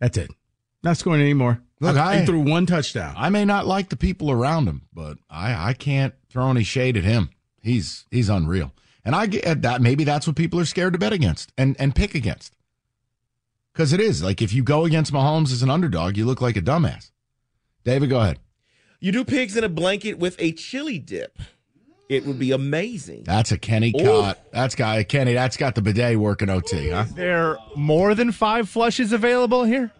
That's 0.00 0.16
it. 0.18 0.30
Not 0.82 0.96
scoring 0.96 1.20
anymore. 1.20 1.60
Look, 1.80 1.96
I, 1.96 2.14
I- 2.14 2.18
he 2.20 2.26
threw 2.26 2.40
one 2.40 2.66
touchdown. 2.66 3.14
I 3.16 3.28
may 3.28 3.44
not 3.44 3.66
like 3.66 3.90
the 3.90 3.96
people 3.96 4.30
around 4.30 4.66
him, 4.66 4.82
but 4.92 5.18
I, 5.28 5.68
I 5.70 5.72
can't 5.74 6.14
throw 6.30 6.50
any 6.50 6.64
shade 6.64 6.96
at 6.96 7.04
him. 7.04 7.30
He's 7.60 8.06
he's 8.10 8.28
unreal. 8.28 8.72
And 9.04 9.14
I 9.14 9.26
get 9.26 9.62
that 9.62 9.80
maybe 9.82 10.02
that's 10.02 10.26
what 10.26 10.34
people 10.34 10.58
are 10.58 10.64
scared 10.64 10.94
to 10.94 10.98
bet 10.98 11.12
against 11.12 11.52
and, 11.56 11.76
and 11.78 11.94
pick 11.94 12.14
against. 12.16 12.55
Because 13.76 13.92
it 13.92 14.00
is. 14.00 14.22
Like 14.22 14.40
if 14.40 14.54
you 14.54 14.62
go 14.62 14.86
against 14.86 15.12
Mahomes 15.12 15.52
as 15.52 15.62
an 15.62 15.68
underdog, 15.68 16.16
you 16.16 16.24
look 16.24 16.40
like 16.40 16.56
a 16.56 16.62
dumbass. 16.62 17.10
David, 17.84 18.08
go 18.08 18.20
ahead. 18.20 18.38
You 19.00 19.12
do 19.12 19.22
pigs 19.22 19.54
in 19.54 19.64
a 19.64 19.68
blanket 19.68 20.18
with 20.18 20.34
a 20.38 20.52
chili 20.52 20.98
dip. 20.98 21.38
It 22.08 22.24
would 22.24 22.38
be 22.38 22.52
amazing. 22.52 23.24
That's 23.24 23.52
a 23.52 23.58
Kenny 23.58 23.92
Ooh. 24.00 24.02
caught. 24.02 24.38
That's 24.50 24.74
got 24.74 25.06
Kenny, 25.08 25.34
that's 25.34 25.58
got 25.58 25.74
the 25.74 25.82
bidet 25.82 26.18
working 26.18 26.48
OT, 26.48 26.88
huh? 26.88 27.04
There 27.14 27.58
more 27.76 28.14
than 28.14 28.32
five 28.32 28.70
flushes 28.70 29.12
available 29.12 29.64
here. 29.64 29.90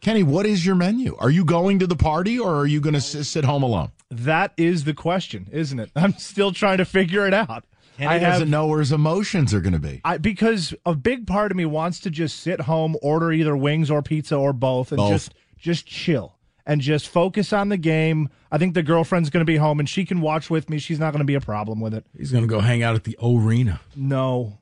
Kenny, 0.00 0.24
what 0.24 0.44
is 0.44 0.66
your 0.66 0.74
menu? 0.74 1.14
Are 1.20 1.30
you 1.30 1.44
going 1.44 1.78
to 1.78 1.86
the 1.86 1.96
party 1.96 2.36
or 2.40 2.56
are 2.56 2.66
you 2.66 2.80
going 2.80 2.94
to 2.94 3.00
sit 3.00 3.44
home 3.44 3.62
alone? 3.62 3.92
That 4.10 4.52
is 4.56 4.82
the 4.82 4.92
question, 4.92 5.46
isn't 5.52 5.78
it? 5.78 5.92
I'm 5.96 6.14
still 6.14 6.50
trying 6.50 6.78
to 6.78 6.84
figure 6.84 7.28
it 7.28 7.32
out. 7.32 7.64
Kenny 7.96 8.08
I 8.08 8.18
doesn't 8.18 8.42
have 8.42 8.48
know 8.48 8.66
where 8.66 8.80
his 8.80 8.92
emotions 8.92 9.54
are 9.54 9.60
going 9.60 9.72
to 9.72 9.78
be. 9.78 10.00
I, 10.04 10.18
because 10.18 10.74
a 10.84 10.94
big 10.94 11.26
part 11.26 11.50
of 11.50 11.56
me 11.56 11.64
wants 11.64 12.00
to 12.00 12.10
just 12.10 12.40
sit 12.40 12.62
home, 12.62 12.96
order 13.02 13.32
either 13.32 13.56
wings 13.56 13.90
or 13.90 14.02
pizza 14.02 14.36
or 14.36 14.52
both, 14.52 14.90
and 14.90 14.96
Both. 14.96 15.10
just 15.10 15.34
just 15.56 15.86
chill 15.86 16.36
and 16.66 16.80
just 16.80 17.08
focus 17.08 17.52
on 17.52 17.68
the 17.68 17.76
game. 17.76 18.28
I 18.50 18.58
think 18.58 18.74
the 18.74 18.82
girlfriend's 18.82 19.30
going 19.30 19.42
to 19.42 19.50
be 19.50 19.56
home 19.56 19.78
and 19.80 19.88
she 19.88 20.04
can 20.04 20.20
watch 20.20 20.50
with 20.50 20.68
me. 20.68 20.78
She's 20.78 20.98
not 20.98 21.12
going 21.12 21.20
to 21.20 21.24
be 21.24 21.34
a 21.34 21.40
problem 21.40 21.80
with 21.80 21.94
it. 21.94 22.04
He's 22.16 22.32
going 22.32 22.44
to 22.44 22.48
go 22.48 22.60
hang 22.60 22.82
out 22.82 22.94
at 22.94 23.04
the 23.04 23.16
arena. 23.22 23.80
No, 23.94 24.58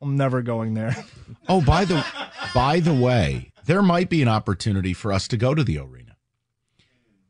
I'm 0.00 0.16
never 0.16 0.42
going 0.42 0.74
there. 0.74 0.96
Oh, 1.48 1.60
by 1.60 1.84
the 1.84 2.04
by 2.54 2.80
the 2.80 2.92
way, 2.94 3.52
there 3.66 3.82
might 3.82 4.08
be 4.10 4.20
an 4.20 4.28
opportunity 4.28 4.92
for 4.92 5.12
us 5.12 5.28
to 5.28 5.36
go 5.36 5.54
to 5.54 5.62
the 5.62 5.78
arena. 5.78 6.16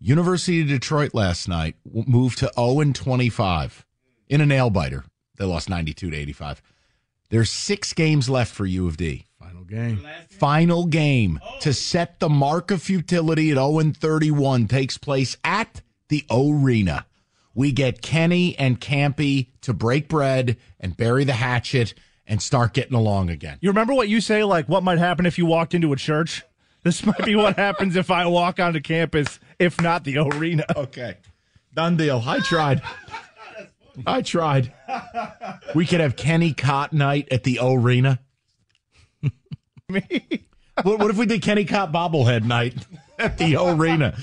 University 0.00 0.60
of 0.62 0.68
Detroit 0.68 1.12
last 1.14 1.48
night 1.48 1.76
moved 1.84 2.38
to 2.38 2.50
0 2.54 2.80
and 2.80 2.94
25 2.94 3.84
in 4.28 4.40
a 4.40 4.46
nail 4.46 4.70
biter. 4.70 5.04
They 5.36 5.44
lost 5.44 5.68
92 5.68 6.10
to 6.10 6.16
85. 6.16 6.62
There's 7.28 7.50
six 7.50 7.92
games 7.92 8.28
left 8.28 8.54
for 8.54 8.66
U 8.66 8.86
of 8.86 8.96
D. 8.96 9.26
Final 9.38 9.64
game. 9.64 10.06
Final 10.28 10.86
game 10.86 11.40
to 11.60 11.72
set 11.72 12.20
the 12.20 12.28
mark 12.28 12.70
of 12.70 12.82
futility 12.82 13.50
at 13.50 13.56
0 13.56 13.78
and 13.78 13.96
31 13.96 14.68
takes 14.68 14.96
place 14.98 15.36
at 15.44 15.82
the 16.08 16.24
arena. 16.30 17.06
We 17.54 17.72
get 17.72 18.02
Kenny 18.02 18.56
and 18.58 18.80
Campy 18.80 19.48
to 19.62 19.72
break 19.72 20.08
bread 20.08 20.56
and 20.78 20.96
bury 20.96 21.24
the 21.24 21.32
hatchet 21.32 21.94
and 22.26 22.42
start 22.42 22.74
getting 22.74 22.94
along 22.94 23.30
again. 23.30 23.58
You 23.60 23.70
remember 23.70 23.94
what 23.94 24.08
you 24.08 24.20
say, 24.20 24.44
like 24.44 24.68
what 24.68 24.82
might 24.82 24.98
happen 24.98 25.26
if 25.26 25.38
you 25.38 25.46
walked 25.46 25.74
into 25.74 25.92
a 25.92 25.96
church? 25.96 26.44
This 26.82 27.04
might 27.04 27.24
be 27.24 27.34
what 27.34 27.56
happens 27.56 27.96
if 27.96 28.12
I 28.12 28.26
walk 28.26 28.60
onto 28.60 28.80
campus, 28.80 29.40
if 29.58 29.80
not 29.80 30.04
the 30.04 30.18
arena. 30.18 30.64
Okay. 30.76 31.16
Done 31.74 31.96
deal. 31.96 32.22
I 32.24 32.38
tried. 32.38 32.80
I 34.06 34.22
tried. 34.22 34.72
We 35.74 35.86
could 35.86 36.00
have 36.00 36.16
Kenny 36.16 36.52
Cott 36.52 36.92
night 36.92 37.28
at 37.30 37.44
the 37.44 37.58
arena. 37.62 38.18
Me? 39.88 40.02
What, 40.82 40.98
what 40.98 41.10
if 41.10 41.16
we 41.16 41.26
did 41.26 41.42
Kenny 41.42 41.64
Cott 41.64 41.92
bobblehead 41.92 42.44
night 42.44 42.74
at 43.18 43.38
the 43.38 43.56
arena? 43.56 44.16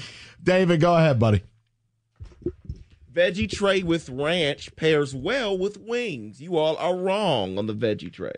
David, 0.44 0.80
go 0.82 0.96
ahead, 0.96 1.18
buddy. 1.20 1.42
Veggie 3.12 3.50
tray 3.50 3.84
with 3.84 4.10
ranch 4.10 4.76
pairs 4.76 5.14
well 5.16 5.58
with 5.58 5.78
wings. 5.80 6.42
You 6.42 6.58
all 6.58 6.76
are 6.78 6.96
wrong 6.96 7.58
on 7.58 7.68
the 7.68 7.74
veggie 7.74 8.12
tray. 8.12 8.34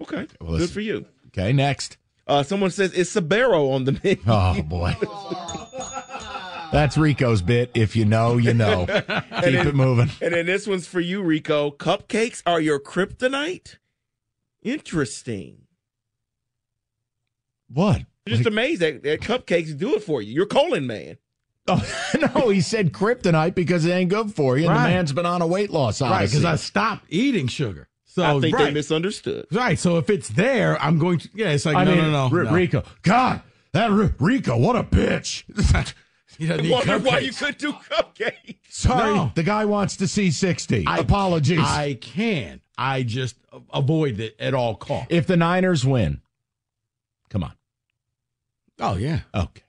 Okay, 0.00 0.26
Well, 0.40 0.58
good 0.58 0.70
for 0.70 0.80
you. 0.80 1.06
Okay, 1.28 1.52
next. 1.52 1.96
Uh, 2.26 2.42
someone 2.42 2.70
says 2.70 2.92
it's 2.92 3.10
Sabero 3.14 3.72
on 3.74 3.84
the 3.84 3.92
menu. 4.04 4.18
Oh 4.26 4.62
boy. 4.62 4.94
That's 6.70 6.98
Rico's 6.98 7.40
bit. 7.42 7.70
If 7.74 7.96
you 7.96 8.04
know, 8.04 8.36
you 8.36 8.52
know. 8.54 8.86
Keep 8.86 9.04
it 9.66 9.74
moving. 9.74 10.10
And 10.20 10.34
then 10.34 10.46
this 10.46 10.66
one's 10.66 10.86
for 10.86 11.00
you, 11.00 11.22
Rico. 11.22 11.70
Cupcakes 11.70 12.42
are 12.46 12.60
your 12.60 12.78
kryptonite? 12.78 13.76
Interesting. 14.62 15.62
What? 17.72 17.96
I'm 17.96 18.06
just 18.26 18.46
amazed 18.46 18.82
that, 18.82 19.02
that 19.02 19.20
cupcakes 19.20 19.76
do 19.78 19.94
it 19.94 20.02
for 20.02 20.20
you. 20.20 20.32
You're 20.34 20.46
colon 20.46 20.86
man. 20.86 21.16
Oh, 21.70 21.84
no, 22.34 22.48
he 22.48 22.62
said 22.62 22.92
kryptonite 22.92 23.54
because 23.54 23.84
it 23.84 23.90
ain't 23.90 24.08
good 24.08 24.34
for 24.34 24.56
you. 24.56 24.66
And 24.68 24.74
Right. 24.74 24.84
the 24.88 24.94
man's 24.94 25.12
been 25.12 25.26
on 25.26 25.42
a 25.42 25.46
weight 25.46 25.68
loss 25.68 26.00
Right, 26.00 26.24
because 26.26 26.42
I 26.42 26.50
odyssey. 26.52 26.64
stopped 26.64 27.04
eating 27.10 27.46
sugar. 27.46 27.88
So 28.06 28.22
I 28.24 28.40
think 28.40 28.56
right, 28.56 28.64
they 28.66 28.70
misunderstood. 28.72 29.46
right. 29.52 29.78
So 29.78 29.98
if 29.98 30.08
it's 30.08 30.30
there, 30.30 30.80
I'm 30.82 30.98
going 30.98 31.18
to. 31.18 31.28
Yeah, 31.34 31.50
it's 31.50 31.66
like 31.66 31.76
I 31.76 31.84
no, 31.84 31.90
mean, 31.94 32.00
no, 32.10 32.28
no, 32.30 32.36
R- 32.38 32.44
no. 32.44 32.52
Rico. 32.52 32.84
God, 33.02 33.42
that 33.72 33.90
R- 33.90 34.14
Rico, 34.18 34.56
what 34.56 34.76
a 34.76 34.82
bitch. 34.82 35.44
He 36.44 36.46
doesn't 36.46 36.64
I 36.66 36.68
eat 36.68 36.72
wonder 36.72 36.98
why 36.98 37.18
you 37.18 37.32
couldn't 37.32 37.58
do 37.58 37.72
cupcakes. 37.72 38.56
Sorry, 38.70 39.14
No. 39.14 39.32
the 39.34 39.42
guy 39.42 39.64
wants 39.64 39.96
to 39.96 40.06
see 40.06 40.30
60. 40.30 40.86
I- 40.86 40.98
Apologies. 40.98 41.58
I 41.60 41.94
can. 42.00 42.60
I 42.76 43.02
just 43.02 43.34
avoid 43.74 44.20
it 44.20 44.36
at 44.38 44.54
all 44.54 44.76
costs. 44.76 45.08
if 45.10 45.26
the 45.26 45.36
Niners 45.36 45.84
win, 45.84 46.20
come 47.28 47.42
on. 47.42 47.52
Oh 48.80 48.96
yeah, 48.96 49.20
Okay. 49.34 49.62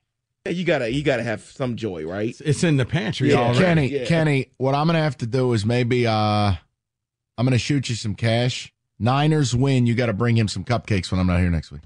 Yeah, 0.45 0.51
you 0.51 0.63
gotta 0.63 0.91
you 0.91 1.03
gotta 1.03 1.23
have 1.23 1.41
some 1.41 1.75
joy, 1.75 2.05
right? 2.05 2.29
it's, 2.29 2.41
it's 2.41 2.63
in 2.63 2.77
the 2.77 2.85
pantry 2.85 3.31
Yeah. 3.31 3.37
already. 3.39 3.59
Kenny, 3.59 3.87
yeah. 3.87 4.05
Kenny, 4.05 4.51
what 4.57 4.75
I'm 4.75 4.85
going 4.87 4.95
to 4.95 5.01
have 5.03 5.17
to 5.17 5.25
do 5.27 5.51
is 5.53 5.65
maybe 5.65 6.05
uh 6.07 6.11
I'm 6.13 7.45
going 7.45 7.51
to 7.51 7.57
shoot 7.57 7.89
you 7.89 7.95
some 7.95 8.13
cash. 8.15 8.71
Niners 8.99 9.55
win, 9.55 9.85
you 9.87 9.95
got 9.95 10.05
to 10.07 10.13
bring 10.13 10.37
him 10.37 10.47
some 10.47 10.63
cupcakes 10.63 11.09
when 11.11 11.19
I'm 11.19 11.27
not 11.27 11.39
here 11.39 11.49
next 11.49 11.71
week. 11.71 11.81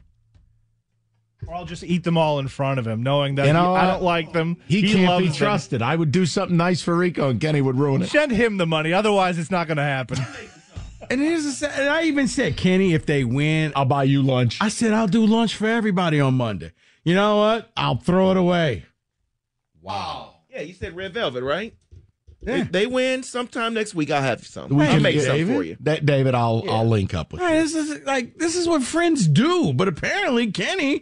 Or 1.47 1.55
I'll 1.55 1.65
just 1.65 1.83
eat 1.83 2.03
them 2.03 2.17
all 2.17 2.39
in 2.39 2.47
front 2.47 2.79
of 2.79 2.87
him, 2.87 3.03
knowing 3.03 3.35
that 3.35 3.47
You 3.47 3.53
know 3.53 3.73
he- 3.75 3.81
I 3.81 3.87
don't 3.91 4.03
like 4.03 4.31
them. 4.33 4.57
He, 4.67 4.81
can't 4.93 5.09
loves 5.09 5.21
be 5.23 5.27
them. 5.29 5.37
trusted. 5.37 5.81
I 5.81 5.95
would 5.95 6.11
do 6.11 6.25
something 6.25 6.55
nice 6.57 6.81
for 6.81 6.95
Rico 6.95 7.29
and 7.29 7.39
Kenny 7.41 7.61
would 7.61 7.77
ruin 7.77 8.01
it. 8.01 8.09
Send 8.09 8.31
him 8.31 8.57
the 8.57 8.65
money, 8.65 8.93
otherwise 8.93 9.37
it's 9.37 9.51
not 9.51 9.67
going 9.67 9.77
to 9.77 9.83
happen. 9.83 10.17
And 11.09 11.19
here's 11.21 11.59
the, 11.59 11.69
and 11.69 11.89
I 11.89 12.03
even 12.03 12.27
said, 12.29 12.55
Kenny, 12.55 12.93
if 12.93 13.05
they 13.05 13.23
win, 13.25 13.73
I'll 13.75 13.83
buy 13.85 14.03
you 14.05 14.21
lunch. 14.21 14.57
I 14.61 14.69
said 14.69 14.93
I'll 14.93 15.05
do 15.07 15.25
lunch 15.25 15.55
for 15.55 15.67
everybody 15.67 16.19
on 16.21 16.35
Monday. 16.35 16.71
You 17.03 17.13
know 17.15 17.37
what? 17.37 17.71
I'll 17.75 17.97
throw 17.97 18.31
it 18.31 18.37
away. 18.37 18.85
Wow. 19.81 20.35
Yeah, 20.49 20.61
you 20.61 20.73
said 20.73 20.95
red 20.95 21.13
velvet, 21.13 21.43
right? 21.43 21.75
Yeah. 22.41 22.57
If 22.57 22.71
they 22.71 22.87
win 22.87 23.23
sometime 23.23 23.73
next 23.73 23.95
week, 23.95 24.11
I'll 24.11 24.21
have 24.21 24.45
some. 24.45 24.69
We 24.69 24.83
I'll 24.85 24.93
can- 24.93 25.01
make 25.03 25.19
some 25.19 25.35
David? 25.37 25.55
for 25.55 25.63
you. 25.63 25.77
Da- 25.81 25.99
David, 25.99 26.35
I'll 26.35 26.63
I'll 26.69 26.87
link 26.87 27.13
up 27.13 27.31
with 27.31 27.41
Right, 27.41 27.55
this 27.55 27.73
is 27.73 28.05
like 28.05 28.35
this 28.37 28.55
is 28.55 28.67
what 28.67 28.83
friends 28.83 29.27
do. 29.27 29.73
But 29.73 29.87
apparently, 29.87 30.51
Kenny, 30.51 30.91
you. 30.93 31.01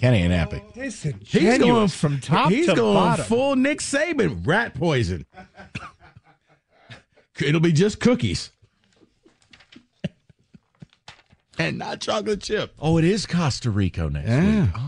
Kenny 0.00 0.22
and 0.22 0.32
Happy. 0.32 0.62
Listen, 0.76 1.20
he's 1.24 1.58
going 1.58 1.88
from 1.88 2.20
top 2.20 2.50
He's 2.50 2.66
to 2.66 2.74
going 2.74 2.94
bottom. 2.94 3.24
full 3.26 3.54
Nick 3.54 3.78
Saban, 3.80 4.46
rat 4.46 4.74
poison. 4.74 5.26
It'll 7.38 7.60
be 7.60 7.72
just 7.72 8.00
cookies. 8.00 8.50
and 11.58 11.78
not 11.78 12.00
chocolate 12.00 12.42
chip. 12.42 12.72
Oh, 12.78 12.96
it 12.98 13.04
is 13.04 13.26
Costa 13.26 13.70
Rica 13.70 14.08
next 14.08 14.28
Yeah. 14.28 14.62
week. 14.62 14.70
Oh. 14.74 14.86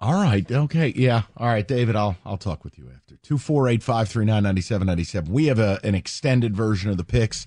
All 0.00 0.14
right. 0.14 0.50
Okay. 0.50 0.92
Yeah. 0.96 1.22
All 1.36 1.46
right, 1.46 1.66
David, 1.66 1.94
I'll 1.96 2.16
I'll 2.26 2.36
talk 2.36 2.64
with 2.64 2.76
you 2.78 2.90
after. 2.94 3.14
248-539-9797. 3.26 5.28
We 5.28 5.46
have 5.46 5.58
a, 5.58 5.80
an 5.84 5.94
extended 5.94 6.54
version 6.56 6.90
of 6.90 6.96
the 6.98 7.04
picks. 7.04 7.46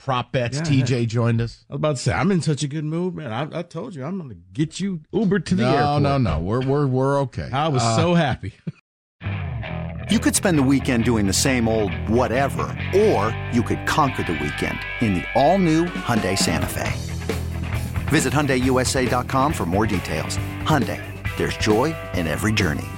Prop 0.00 0.32
bets. 0.32 0.56
Yeah. 0.58 0.64
TJ 0.64 1.06
joined 1.08 1.40
us. 1.42 1.64
I 1.68 1.74
was 1.74 1.78
about 1.78 1.96
to 1.96 2.02
say, 2.02 2.12
I'm 2.12 2.32
in 2.32 2.40
such 2.40 2.62
a 2.62 2.68
good 2.68 2.84
mood, 2.84 3.14
man. 3.14 3.32
I, 3.32 3.60
I 3.60 3.62
told 3.62 3.94
you, 3.94 4.02
I'm 4.04 4.16
going 4.16 4.30
to 4.30 4.36
get 4.52 4.80
you 4.80 5.00
Uber 5.12 5.40
to 5.40 5.54
the 5.54 5.62
No, 5.62 5.76
airport. 5.76 6.02
no, 6.02 6.18
no. 6.18 6.38
We're 6.40 6.62
we're 6.66 6.86
we're 6.86 7.20
okay. 7.20 7.50
I 7.52 7.68
was 7.68 7.82
Uh, 7.82 7.96
so 7.96 8.14
happy. 8.14 8.54
You 10.10 10.18
could 10.18 10.34
spend 10.34 10.58
the 10.58 10.62
weekend 10.62 11.04
doing 11.04 11.26
the 11.26 11.32
same 11.32 11.68
old 11.68 11.92
whatever, 12.08 12.62
or 12.96 13.36
you 13.52 13.62
could 13.62 13.86
conquer 13.86 14.24
the 14.24 14.32
weekend 14.32 14.78
in 15.00 15.14
the 15.14 15.24
all-new 15.36 15.84
Hyundai 15.86 16.36
Santa 16.36 16.66
Fe. 16.66 16.90
Visit 18.08 18.32
HyundaiUSA.com 18.32 19.52
for 19.52 19.66
more 19.66 19.86
details. 19.86 20.36
Hyundai, 20.62 21.00
there's 21.36 21.56
joy 21.58 21.94
in 22.14 22.26
every 22.26 22.52
journey. 22.52 22.88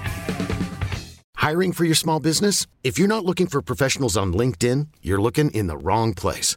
Hiring 1.36 1.72
for 1.72 1.84
your 1.84 1.96
small 1.96 2.18
business? 2.20 2.66
If 2.82 2.98
you're 2.98 3.08
not 3.08 3.24
looking 3.26 3.46
for 3.48 3.60
professionals 3.60 4.16
on 4.16 4.32
LinkedIn, 4.32 4.86
you're 5.02 5.20
looking 5.20 5.50
in 5.50 5.66
the 5.66 5.76
wrong 5.76 6.14
place. 6.14 6.56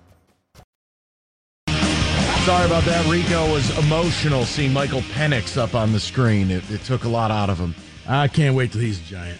Sorry 2.45 2.65
about 2.65 2.83
that. 2.85 3.05
Rico 3.05 3.51
was 3.53 3.77
emotional 3.77 4.45
seeing 4.45 4.73
Michael 4.73 5.01
Penix 5.01 5.57
up 5.57 5.75
on 5.75 5.91
the 5.93 5.99
screen. 5.99 6.49
It, 6.49 6.69
it 6.71 6.81
took 6.81 7.03
a 7.03 7.07
lot 7.07 7.29
out 7.29 7.51
of 7.51 7.59
him. 7.59 7.75
I 8.07 8.27
can't 8.27 8.55
wait 8.55 8.71
till 8.71 8.81
he's 8.81 8.99
a 8.99 9.03
giant. 9.03 9.39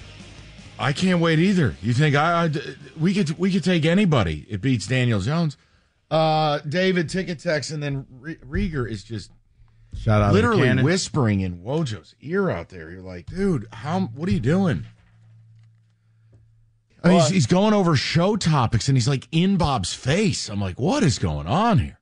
I 0.77 0.93
can't 0.93 1.19
wait 1.19 1.39
either. 1.39 1.75
You 1.81 1.93
think 1.93 2.15
I, 2.15 2.45
I 2.45 2.51
we 2.99 3.15
could 3.15 3.39
we 3.39 3.51
could 3.51 3.63
take 3.63 3.85
anybody? 3.85 4.45
It 4.47 4.61
beats 4.61 4.85
Daniel 4.85 5.19
Jones. 5.19 5.57
Uh, 6.11 6.59
David 6.59 7.09
ticket 7.09 7.39
text, 7.39 7.71
and 7.71 7.81
then 7.81 8.05
Riger 8.47 8.89
is 8.89 9.03
just 9.03 9.31
shout 9.95 10.21
out 10.21 10.33
literally 10.33 10.71
whispering 10.83 11.39
in 11.41 11.63
Wojo's 11.63 12.13
ear 12.21 12.51
out 12.51 12.69
there. 12.69 12.91
You're 12.91 13.01
like, 13.01 13.25
dude, 13.25 13.67
how? 13.73 14.01
What 14.01 14.29
are 14.29 14.33
you 14.33 14.39
doing? 14.39 14.85
I 17.03 17.09
mean, 17.09 17.19
he's, 17.19 17.29
he's 17.29 17.47
going 17.47 17.73
over 17.73 17.95
show 17.95 18.35
topics, 18.35 18.87
and 18.87 18.95
he's 18.95 19.07
like 19.07 19.27
in 19.31 19.57
Bob's 19.57 19.91
face. 19.91 20.49
I'm 20.49 20.61
like, 20.61 20.79
what 20.79 21.01
is 21.01 21.17
going 21.17 21.47
on 21.47 21.79
here? 21.79 21.97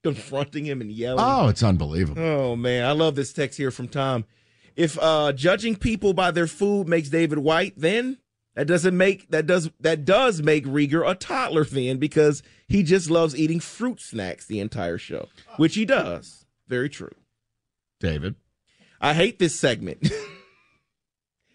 Confronting 0.04 0.64
him 0.64 0.80
and 0.80 0.90
yelling. 0.90 1.24
Oh, 1.26 1.48
it's 1.48 1.62
unbelievable. 1.62 2.22
Oh 2.22 2.56
man, 2.56 2.84
I 2.84 2.92
love 2.92 3.14
this 3.16 3.32
text 3.32 3.58
here 3.58 3.70
from 3.70 3.88
Tom. 3.88 4.24
If 4.76 4.98
uh, 5.00 5.32
judging 5.32 5.76
people 5.76 6.14
by 6.14 6.30
their 6.30 6.46
food 6.46 6.88
makes 6.88 7.08
David 7.08 7.38
white, 7.38 7.74
then 7.76 8.18
that 8.54 8.66
doesn't 8.66 8.96
make 8.96 9.30
that 9.30 9.46
does 9.46 9.70
that 9.80 10.04
does 10.04 10.42
make 10.42 10.64
Riger 10.64 11.08
a 11.08 11.14
toddler 11.14 11.64
then 11.64 11.98
because 11.98 12.42
he 12.66 12.82
just 12.82 13.10
loves 13.10 13.36
eating 13.36 13.60
fruit 13.60 14.00
snacks 14.00 14.46
the 14.46 14.60
entire 14.60 14.98
show, 14.98 15.28
which 15.56 15.74
he 15.74 15.84
does. 15.84 16.46
Very 16.66 16.88
true. 16.88 17.14
David, 18.00 18.36
I 19.00 19.14
hate 19.14 19.38
this 19.38 19.58
segment. 19.58 20.10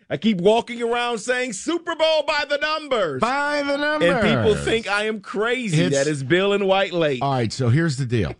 I 0.09 0.17
keep 0.17 0.39
walking 0.39 0.81
around 0.83 1.17
saying 1.17 1.53
Super 1.53 1.95
Bowl 1.95 2.23
by 2.27 2.45
the 2.47 2.57
numbers. 2.57 3.21
By 3.21 3.63
the 3.63 3.77
numbers. 3.77 4.09
And 4.09 4.21
people 4.21 4.55
think 4.55 4.87
I 4.87 5.05
am 5.05 5.19
crazy. 5.21 5.81
It's, 5.81 5.95
that 5.95 6.07
is 6.07 6.23
Bill 6.23 6.53
and 6.53 6.67
White 6.67 6.93
Lake. 6.93 7.23
All 7.23 7.31
right, 7.31 7.51
so 7.51 7.69
here's 7.69 7.97
the 7.97 8.05
deal. 8.05 8.35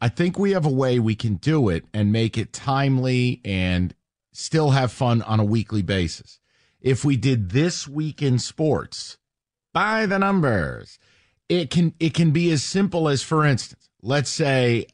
I 0.00 0.08
think 0.08 0.38
we 0.38 0.52
have 0.52 0.64
a 0.64 0.70
way 0.70 0.98
we 0.98 1.14
can 1.14 1.34
do 1.34 1.68
it 1.68 1.84
and 1.92 2.10
make 2.10 2.38
it 2.38 2.52
timely 2.52 3.40
and 3.44 3.94
still 4.32 4.70
have 4.70 4.92
fun 4.92 5.20
on 5.22 5.40
a 5.40 5.44
weekly 5.44 5.82
basis. 5.82 6.40
If 6.80 7.04
we 7.04 7.16
did 7.16 7.50
this 7.50 7.86
week 7.86 8.22
in 8.22 8.38
sports 8.38 9.18
by 9.74 10.06
the 10.06 10.18
numbers, 10.18 10.98
it 11.50 11.68
can 11.68 11.92
it 12.00 12.14
can 12.14 12.30
be 12.30 12.50
as 12.50 12.62
simple 12.62 13.08
as 13.08 13.22
for 13.22 13.44
instance, 13.44 13.90
let's 14.00 14.30
say 14.30 14.86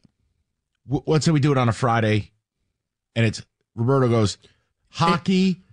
let's 1.05 1.23
say 1.23 1.31
we 1.31 1.39
do 1.39 1.53
it 1.53 1.57
on 1.57 1.69
a 1.69 1.73
Friday 1.73 2.31
and 3.15 3.25
it's 3.25 3.41
Roberto 3.75 4.09
goes 4.09 4.37
hockey 4.89 5.63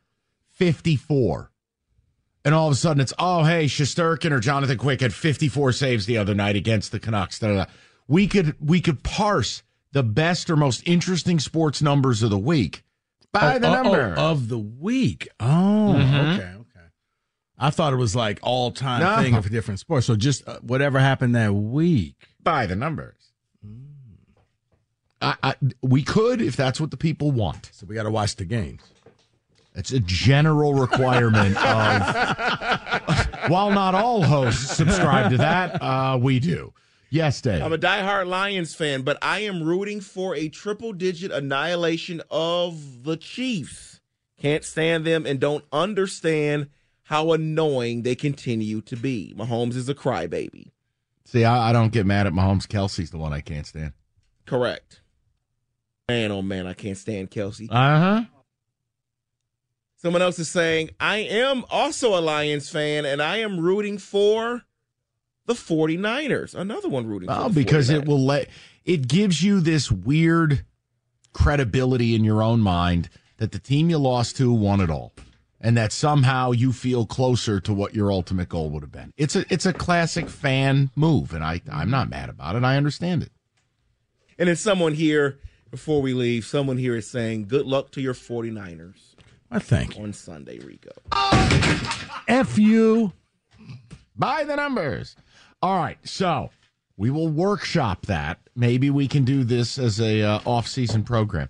54. 0.55 1.51
And 2.45 2.55
all 2.55 2.67
of 2.69 2.73
a 2.73 2.77
sudden 2.77 3.01
it's, 3.01 3.13
oh, 3.19 3.45
hey, 3.45 3.65
Shesterkin 3.65 4.31
or 4.31 4.41
Jonathan 4.41 4.79
Quick 4.79 5.01
had 5.01 5.15
54 5.15 5.73
saves 5.73 6.07
the 6.07 6.19
other 6.19 6.35
night 6.35 6.57
against 6.57 6.93
the 6.93 7.01
Canucks. 7.01 7.39
Da, 7.39 7.49
da, 7.49 7.55
da. 7.55 7.71
We 8.07 8.27
could 8.27 8.55
we 8.61 8.83
could 8.83 9.03
parse 9.03 9.63
the 9.93 10.03
best 10.03 10.51
or 10.51 10.57
most 10.57 10.83
interesting 10.87 11.39
sports 11.39 11.81
numbers 11.81 12.23
of 12.23 12.29
the 12.29 12.39
week 12.39 12.85
by 13.33 13.57
oh, 13.57 13.59
the 13.59 13.69
oh, 13.69 13.83
number 13.83 14.15
oh, 14.17 14.31
of 14.31 14.49
the 14.49 14.59
week. 14.59 15.29
Oh, 15.41 15.97
mm-hmm. 15.97 16.15
okay, 16.15 16.53
okay. 16.61 16.87
I 17.59 17.71
thought 17.71 17.95
it 17.95 17.97
was 17.97 18.15
like 18.15 18.41
all 18.43 18.73
time 18.73 19.01
no. 19.01 19.23
thing 19.23 19.35
of 19.35 19.47
a 19.47 19.49
different 19.49 19.81
sports. 19.81 20.07
So 20.07 20.17
just 20.17 20.47
uh, 20.47 20.59
whatever 20.61 20.99
happened 20.99 21.35
that 21.35 21.55
week 21.55 22.29
by 22.43 22.67
the 22.67 22.77
numbers. 22.77 23.17
I, 25.23 25.37
I, 25.43 25.55
we 25.81 26.03
could 26.03 26.43
if 26.43 26.55
that's 26.55 26.79
what 26.79 26.91
the 26.91 26.99
people 26.99 27.31
want. 27.31 27.71
So 27.73 27.87
we 27.87 27.95
got 27.95 28.03
to 28.03 28.11
watch 28.11 28.37
the 28.37 28.45
games. 28.45 28.83
It's 29.75 29.93
a 29.93 30.01
general 30.01 30.75
requirement 30.75 31.57
of, 31.65 33.51
while 33.51 33.71
not 33.71 33.95
all 33.95 34.23
hosts 34.23 34.77
subscribe 34.77 35.31
to 35.33 35.37
that, 35.39 35.83
uh, 35.83 36.17
we 36.21 36.39
do. 36.39 36.73
Yes, 37.11 37.41
Dave. 37.41 37.63
I'm 37.63 37.73
a 37.73 37.79
diehard 37.79 38.27
Lions 38.27 38.75
fan, 38.75 39.03
but 39.03 39.19
I 39.23 39.41
am 39.41 39.63
rooting 39.63 40.01
for 40.01 40.35
a 40.35 40.49
triple 40.49 40.93
digit 40.93 41.31
annihilation 41.31 42.23
of 42.31 43.05
the 43.05 43.17
Chiefs. 43.17 44.01
Can't 44.41 44.65
stand 44.65 45.05
them 45.05 45.25
and 45.27 45.39
don't 45.39 45.65
understand 45.73 46.69
how 47.05 47.33
annoying 47.33 48.03
they 48.03 48.15
continue 48.15 48.81
to 48.83 48.97
be. 48.97 49.35
Mahomes 49.37 49.77
is 49.77 49.89
a 49.89 49.95
crybaby. 49.95 50.71
See, 51.25 51.45
I, 51.45 51.71
I 51.71 51.73
don't 51.73 51.93
get 51.93 52.07
mad 52.07 52.27
at 52.27 52.33
Mahomes. 52.33 52.67
Kelce's 52.67 53.11
the 53.11 53.19
one 53.19 53.33
I 53.33 53.41
can't 53.41 53.67
stand. 53.67 53.93
Correct. 54.47 55.01
Man, 56.09 56.33
oh 56.33 56.43
man, 56.43 56.67
I 56.67 56.75
can't 56.75 56.99
stand 56.99 57.31
Kelce. 57.31 57.69
Uh 57.71 57.99
huh. 57.99 58.25
Someone 60.05 60.21
else 60.21 60.39
is 60.39 60.51
saying, 60.51 60.91
I 61.01 61.17
am 61.17 61.65
also 61.71 62.15
a 62.15 62.21
Lions 62.21 62.69
fan 62.69 63.07
and 63.07 63.23
I 63.23 63.39
am 63.39 63.59
rooting 63.59 63.97
for 63.97 64.65
the 65.47 65.55
49ers. 65.55 66.55
Another 66.55 66.91
one 66.91 67.07
rooting 67.07 67.31
oh, 67.31 67.49
because 67.49 67.89
49ers. 67.89 68.03
it 68.03 68.05
will 68.07 68.23
let 68.23 68.51
it 68.85 69.09
gives 69.09 69.43
you 69.43 69.61
this 69.61 69.91
weird 69.91 70.67
credibility 71.33 72.15
in 72.15 72.23
your 72.23 72.43
own 72.43 72.61
mind 72.61 73.09
that 73.39 73.53
the 73.53 73.59
team 73.59 73.89
you 73.89 73.97
lost 73.97 74.37
to 74.37 74.53
won 74.53 74.83
it 74.83 74.91
all. 74.91 75.15
And 75.59 75.75
that 75.79 75.91
somehow 75.91 76.51
you 76.51 76.75
feel 76.75 77.07
closer 77.07 77.59
to 77.61 77.73
what 77.73 77.95
your 77.95 78.13
ultimate 78.13 78.51
goal 78.51 78.69
would 78.73 78.83
have 78.83 78.93
been. 78.93 79.11
It's 79.17 79.35
a 79.35 79.47
it's 79.49 79.65
a 79.65 79.73
classic 79.73 80.29
fan 80.29 80.91
move, 80.95 81.33
and 81.33 81.43
I 81.43 81.63
I'm 81.73 81.89
not 81.89 82.11
mad 82.11 82.29
about 82.29 82.57
it. 82.57 82.65
I 82.65 82.77
understand 82.77 83.23
it. 83.23 83.33
And 84.39 84.51
then 84.51 84.57
someone 84.57 84.93
here, 84.93 85.39
before 85.71 86.03
we 86.03 86.13
leave, 86.13 86.45
someone 86.45 86.77
here 86.77 86.95
is 86.95 87.09
saying, 87.09 87.47
Good 87.47 87.65
luck 87.65 87.91
to 87.93 88.03
your 88.03 88.13
49ers. 88.13 89.14
I 89.55 89.61
think. 89.61 89.97
On 89.99 90.13
Sunday, 90.13 90.59
Rico. 90.59 90.91
F 92.29 92.59
you. 92.59 93.13
By 94.17 94.45
the 94.45 94.57
numbers. 94.57 95.17
All 95.63 95.79
right. 95.79 95.97
So 96.05 96.51
we 96.97 97.11
will 97.11 97.29
workshop 97.29 98.07
that. 98.07 98.41
Maybe 98.57 98.91
we 98.91 99.07
can 99.09 99.25
do 99.25 99.45
this 99.45 99.79
as 99.79 100.01
a 100.01 100.23
uh, 100.23 100.41
off-season 100.45 101.05
program. 101.05 101.49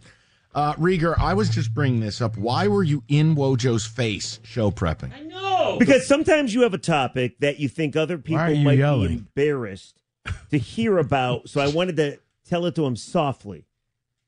Uh, 0.54 0.74
Riger, 0.74 1.18
I 1.18 1.34
was 1.34 1.48
just 1.48 1.74
bringing 1.74 2.00
this 2.00 2.20
up. 2.20 2.36
Why 2.36 2.68
were 2.68 2.84
you 2.84 3.02
in 3.08 3.34
Wojo's 3.34 3.86
face 3.86 4.38
show 4.44 4.70
prepping? 4.70 5.12
I 5.12 5.22
know. 5.22 5.76
Because 5.78 6.06
sometimes 6.06 6.54
you 6.54 6.62
have 6.62 6.74
a 6.74 6.78
topic 6.78 7.38
that 7.40 7.58
you 7.58 7.68
think 7.68 7.96
other 7.96 8.18
people 8.18 8.54
might 8.56 8.78
yelling? 8.78 9.08
be 9.08 9.14
embarrassed 9.14 10.00
to 10.50 10.58
hear 10.58 10.98
about. 10.98 11.48
So 11.48 11.60
I 11.60 11.68
wanted 11.68 11.96
to 11.96 12.18
tell 12.48 12.66
it 12.66 12.74
to 12.76 12.84
him 12.84 12.96
softly 12.96 13.64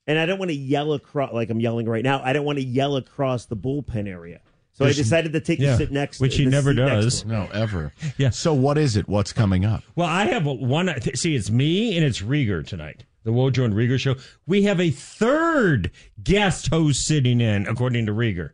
and 0.06 0.18
I 0.18 0.26
don't 0.26 0.38
want 0.38 0.50
to 0.50 0.56
yell 0.56 0.92
across 0.92 1.32
like 1.32 1.50
I'm 1.50 1.60
yelling 1.60 1.88
right 1.88 2.04
now. 2.04 2.20
I 2.22 2.32
don't 2.32 2.44
want 2.44 2.58
to 2.58 2.64
yell 2.64 2.96
across 2.96 3.46
the 3.46 3.56
bullpen 3.56 4.08
area. 4.08 4.40
So 4.72 4.84
There's, 4.84 4.98
I 4.98 5.02
decided 5.02 5.32
to 5.32 5.40
take 5.40 5.58
yeah, 5.58 5.72
the 5.72 5.78
sit 5.78 5.92
next, 5.92 6.20
which 6.20 6.36
he 6.36 6.44
never 6.44 6.74
does. 6.74 7.24
No, 7.24 7.48
ever. 7.54 7.94
yeah. 8.18 8.28
So 8.28 8.52
what 8.52 8.76
is 8.76 8.96
it? 8.96 9.08
What's 9.08 9.32
coming 9.32 9.64
up? 9.64 9.82
Well, 9.94 10.06
I 10.06 10.26
have 10.26 10.44
one. 10.44 11.00
See, 11.14 11.34
it's 11.34 11.50
me 11.50 11.96
and 11.96 12.04
it's 12.04 12.20
Riger 12.20 12.66
tonight. 12.66 13.04
The 13.24 13.32
Wojo 13.32 13.64
and 13.64 13.74
Riger 13.74 13.98
show. 13.98 14.16
We 14.46 14.64
have 14.64 14.78
a 14.78 14.90
third 14.90 15.90
guest 16.22 16.68
host 16.68 17.06
sitting 17.06 17.40
in, 17.40 17.66
according 17.66 18.06
to 18.06 18.12
Riger. 18.12 18.50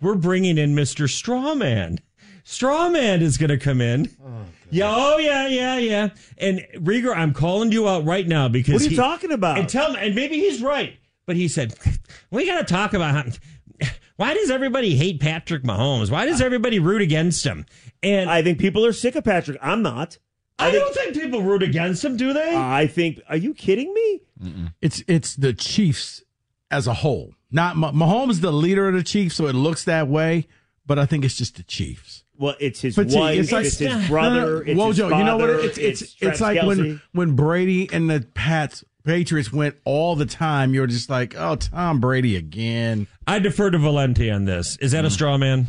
We're 0.00 0.14
bringing 0.14 0.58
in 0.58 0.74
Mr. 0.74 1.08
Strawman. 1.08 1.98
Strawman 2.44 3.20
is 3.20 3.36
going 3.36 3.50
to 3.50 3.58
come 3.58 3.80
in. 3.80 4.10
Oh, 4.24 4.44
yeah, 4.74 4.94
oh 4.94 5.18
yeah, 5.18 5.46
yeah, 5.48 5.78
yeah. 5.78 6.08
And 6.38 6.66
Riger, 6.74 7.14
I'm 7.14 7.32
calling 7.32 7.72
you 7.72 7.88
out 7.88 8.04
right 8.04 8.26
now 8.26 8.48
because 8.48 8.74
what 8.74 8.82
are 8.82 8.84
you 8.84 8.90
he, 8.90 8.96
talking 8.96 9.32
about? 9.32 9.58
And 9.58 9.68
tell 9.68 9.92
me, 9.92 9.98
and 10.00 10.14
maybe 10.14 10.38
he's 10.38 10.62
right, 10.62 10.96
but 11.26 11.36
he 11.36 11.48
said 11.48 11.74
we 12.30 12.46
got 12.46 12.66
to 12.66 12.72
talk 12.72 12.92
about 12.92 13.14
how, 13.14 13.88
why 14.16 14.34
does 14.34 14.50
everybody 14.50 14.96
hate 14.96 15.20
Patrick 15.20 15.62
Mahomes? 15.62 16.10
Why 16.10 16.26
does 16.26 16.40
everybody 16.40 16.78
root 16.78 17.02
against 17.02 17.44
him? 17.44 17.66
And 18.02 18.28
I 18.28 18.42
think 18.42 18.58
people 18.58 18.84
are 18.84 18.92
sick 18.92 19.14
of 19.14 19.24
Patrick. 19.24 19.58
I'm 19.62 19.82
not. 19.82 20.18
I, 20.58 20.68
I 20.68 20.70
think, 20.70 20.84
don't 20.84 20.94
think 20.94 21.14
people 21.14 21.42
root 21.42 21.62
against 21.62 22.04
him, 22.04 22.16
do 22.16 22.32
they? 22.32 22.54
I 22.56 22.86
think. 22.86 23.20
Are 23.28 23.36
you 23.36 23.54
kidding 23.54 23.92
me? 23.92 24.20
Mm-mm. 24.42 24.74
It's 24.80 25.02
it's 25.08 25.34
the 25.36 25.52
Chiefs 25.52 26.22
as 26.70 26.86
a 26.86 26.94
whole. 26.94 27.34
Not 27.50 27.76
Mahomes, 27.76 28.30
is 28.30 28.40
the 28.40 28.52
leader 28.52 28.88
of 28.88 28.94
the 28.94 29.02
Chiefs, 29.02 29.36
so 29.36 29.46
it 29.46 29.54
looks 29.54 29.84
that 29.84 30.08
way. 30.08 30.46
But 30.86 30.98
I 30.98 31.06
think 31.06 31.24
it's 31.24 31.36
just 31.36 31.56
the 31.56 31.62
Chiefs. 31.62 32.23
Well, 32.36 32.56
it's 32.58 32.80
his 32.80 32.96
but 32.96 33.06
wife, 33.08 33.38
it's, 33.38 33.52
like, 33.52 33.66
it's 33.66 33.78
his 33.78 34.08
brother, 34.08 34.40
no, 34.40 34.46
no, 34.46 34.56
it's 34.58 34.80
Wojo, 34.80 34.86
his 34.88 34.98
father, 34.98 35.16
you 35.16 35.24
know 35.24 35.36
what? 35.36 35.50
It's 35.50 35.78
it's 35.78 36.02
it's, 36.02 36.16
it's 36.20 36.40
like 36.40 36.58
Kelce. 36.58 36.66
when 36.66 37.02
when 37.12 37.36
Brady 37.36 37.88
and 37.92 38.10
the 38.10 38.26
Pats 38.34 38.84
Patriots 39.04 39.52
went 39.52 39.76
all 39.84 40.16
the 40.16 40.26
time. 40.26 40.74
You're 40.74 40.86
just 40.86 41.10
like, 41.10 41.34
oh, 41.36 41.56
Tom 41.56 42.00
Brady 42.00 42.36
again. 42.36 43.06
I 43.26 43.38
defer 43.38 43.70
to 43.70 43.78
Valenti 43.78 44.30
on 44.30 44.46
this. 44.46 44.76
Is 44.78 44.92
that 44.92 45.04
mm. 45.04 45.08
a 45.08 45.10
straw 45.10 45.36
man? 45.36 45.66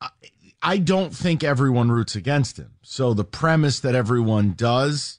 I, 0.00 0.08
I 0.62 0.78
don't 0.78 1.14
think 1.14 1.42
everyone 1.42 1.90
roots 1.90 2.14
against 2.14 2.58
him. 2.58 2.74
So 2.82 3.12
the 3.12 3.24
premise 3.24 3.80
that 3.80 3.94
everyone 3.94 4.52
does, 4.52 5.18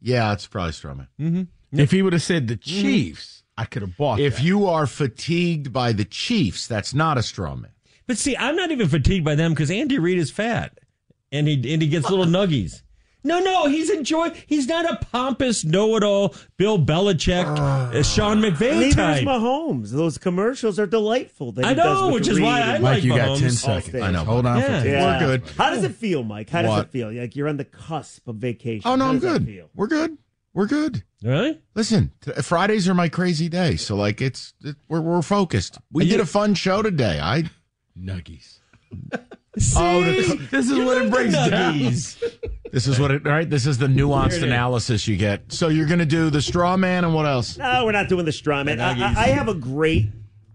yeah, 0.00 0.32
it's 0.32 0.46
probably 0.46 0.72
straw 0.72 0.94
man. 0.94 1.08
Mm-hmm. 1.20 1.80
If 1.80 1.90
he 1.90 2.00
would 2.00 2.12
have 2.12 2.22
said 2.22 2.46
the 2.46 2.56
Chiefs, 2.56 3.42
mm-hmm. 3.42 3.62
I 3.62 3.64
could 3.64 3.82
have 3.82 3.96
bought. 3.96 4.20
If 4.20 4.36
that. 4.36 4.42
you 4.44 4.66
are 4.68 4.86
fatigued 4.86 5.72
by 5.72 5.92
the 5.92 6.04
Chiefs, 6.04 6.68
that's 6.68 6.94
not 6.94 7.18
a 7.18 7.22
straw 7.22 7.56
man 7.56 7.72
But 8.06 8.18
see, 8.18 8.36
I'm 8.36 8.56
not 8.56 8.70
even 8.70 8.88
fatigued 8.88 9.24
by 9.24 9.34
them 9.34 9.52
because 9.52 9.70
Andy 9.70 9.98
Reid 9.98 10.18
is 10.18 10.30
fat, 10.30 10.78
and 11.32 11.48
he 11.48 11.54
and 11.72 11.82
he 11.82 11.88
gets 11.88 12.08
little 12.08 12.24
nuggies. 12.26 12.82
No, 13.24 13.40
no, 13.40 13.66
he's 13.66 13.90
enjoying. 13.90 14.34
He's 14.46 14.68
not 14.68 14.88
a 14.88 15.04
pompous 15.06 15.64
know-it-all 15.64 16.32
Bill 16.58 16.78
Belichick, 16.78 17.44
uh, 17.58 18.00
Sean 18.04 18.40
McVay 18.40 18.78
Neither 18.78 18.94
type. 18.94 19.16
is 19.22 19.24
Mahomes. 19.26 19.90
Those 19.90 20.16
commercials 20.16 20.78
are 20.78 20.86
delightful. 20.86 21.50
That 21.50 21.64
I 21.64 21.72
know, 21.74 21.82
does 22.10 22.12
which 22.14 22.28
is 22.28 22.38
why 22.38 22.60
I 22.60 22.72
like 22.74 22.80
Mike, 22.82 23.02
you 23.02 23.12
Mahomes. 23.14 23.16
got 23.16 23.38
ten 23.38 23.50
seconds. 23.50 24.02
I 24.04 24.10
know. 24.12 24.22
Hold 24.22 24.46
on, 24.46 24.58
yeah. 24.58 24.64
for 24.78 24.84
10. 24.84 24.86
Yeah. 24.86 25.04
we're 25.20 25.26
good. 25.38 25.48
How 25.58 25.70
does 25.70 25.82
it 25.82 25.96
feel, 25.96 26.22
Mike? 26.22 26.48
How 26.50 26.62
does 26.62 26.68
What? 26.68 26.84
it 26.86 26.90
feel? 26.92 27.12
Like 27.12 27.34
you're 27.34 27.48
on 27.48 27.56
the 27.56 27.64
cusp 27.64 28.28
of 28.28 28.36
vacation. 28.36 28.88
Oh, 28.88 28.94
no, 28.94 29.06
How 29.06 29.10
I'm 29.10 29.18
good. 29.18 29.44
feel? 29.44 29.70
We're 29.74 29.88
good. 29.88 30.18
We're 30.54 30.66
good. 30.66 31.02
Really? 31.24 31.60
Listen, 31.74 32.12
t- 32.20 32.30
Fridays 32.42 32.88
are 32.88 32.94
my 32.94 33.08
crazy 33.08 33.48
day. 33.48 33.74
So, 33.74 33.96
like, 33.96 34.20
it's, 34.22 34.54
it, 34.64 34.76
we're, 34.88 35.00
we're 35.00 35.20
focused. 35.20 35.78
We 35.90 36.04
Are 36.04 36.08
did 36.08 36.20
a 36.20 36.26
fun 36.26 36.54
show 36.54 36.80
today. 36.80 37.18
I, 37.20 37.50
Nuggies. 37.98 38.58
oh, 39.76 40.02
the, 40.04 40.48
This 40.50 40.70
is 40.70 40.78
what 40.78 41.02
it 41.02 41.10
brings 41.10 41.34
down. 41.34 41.50
Nuggies. 41.74 42.22
this 42.72 42.86
is 42.86 43.00
what 43.00 43.10
it, 43.10 43.24
right? 43.24 43.48
This 43.48 43.66
is 43.66 43.78
the 43.78 43.86
nuanced 43.86 44.42
analysis 44.42 45.08
you 45.08 45.16
get. 45.16 45.52
So, 45.52 45.68
you're 45.68 45.86
going 45.86 45.98
to 45.98 46.06
do 46.06 46.30
the 46.30 46.42
straw 46.42 46.76
man 46.76 47.04
and 47.04 47.14
what 47.14 47.26
else? 47.26 47.56
No, 47.58 47.84
we're 47.84 47.92
not 47.92 48.08
doing 48.08 48.24
the 48.24 48.32
straw 48.32 48.62
man. 48.64 48.78
The 48.78 48.84
I. 48.84 48.90
I, 48.90 49.14
I 49.16 49.26
have 49.28 49.48
a 49.48 49.54
great. 49.54 50.06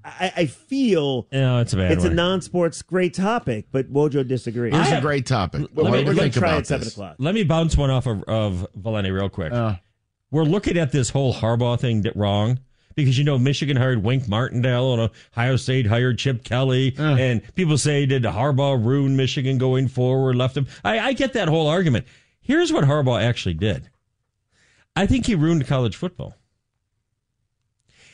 I, 0.03 0.33
I 0.35 0.45
feel 0.47 1.27
No, 1.31 1.59
it's 1.59 1.73
a 1.73 1.77
bad 1.77 1.91
it's 1.91 2.05
a 2.05 2.09
non-sports 2.09 2.81
great 2.81 3.13
topic, 3.13 3.67
but 3.71 3.93
Wojo 3.93 4.27
disagrees. 4.27 4.73
Here's 4.73 4.87
I 4.87 4.89
a 4.89 4.93
have- 4.95 5.03
great 5.03 5.27
topic. 5.27 5.67
We're, 5.75 5.83
What 5.83 5.91
we're 6.05 6.15
going 6.15 6.31
to 6.31 6.39
try 6.39 6.55
at 6.57 6.65
seven 6.65 6.85
this? 6.85 6.93
o'clock. 6.93 7.17
Let 7.19 7.35
me 7.35 7.43
bounce 7.43 7.77
one 7.77 7.91
off 7.91 8.07
of, 8.07 8.23
of 8.23 8.65
Valenti 8.73 9.11
real 9.11 9.29
quick. 9.29 9.53
Uh, 9.53 9.75
We're 10.31 10.43
looking 10.43 10.75
at 10.79 10.91
this 10.91 11.11
whole 11.11 11.35
Harbaugh 11.35 11.79
thing 11.79 12.03
wrong 12.15 12.59
because 12.95 13.17
you 13.17 13.23
know 13.23 13.37
Michigan 13.37 13.77
hired 13.77 14.03
Wink 14.03 14.27
Martindale 14.27 14.93
and 14.93 15.09
Ohio 15.35 15.55
State 15.55 15.87
hired 15.87 16.17
Chip 16.17 16.43
Kelly, 16.43 16.95
Uh. 16.97 17.15
and 17.15 17.55
people 17.55 17.77
say 17.77 18.05
did 18.05 18.23
Harbaugh 18.23 18.83
ruin 18.83 19.15
Michigan 19.15 19.57
going 19.57 19.87
forward? 19.87 20.35
Left 20.35 20.55
him. 20.57 20.67
I, 20.83 20.99
I 20.99 21.13
get 21.13 21.33
that 21.33 21.47
whole 21.47 21.67
argument. 21.67 22.05
Here's 22.41 22.73
what 22.73 22.85
Harbaugh 22.85 23.21
actually 23.21 23.53
did. 23.55 23.89
I 24.95 25.05
think 25.05 25.25
he 25.25 25.35
ruined 25.35 25.65
college 25.67 25.95
football. 25.95 26.35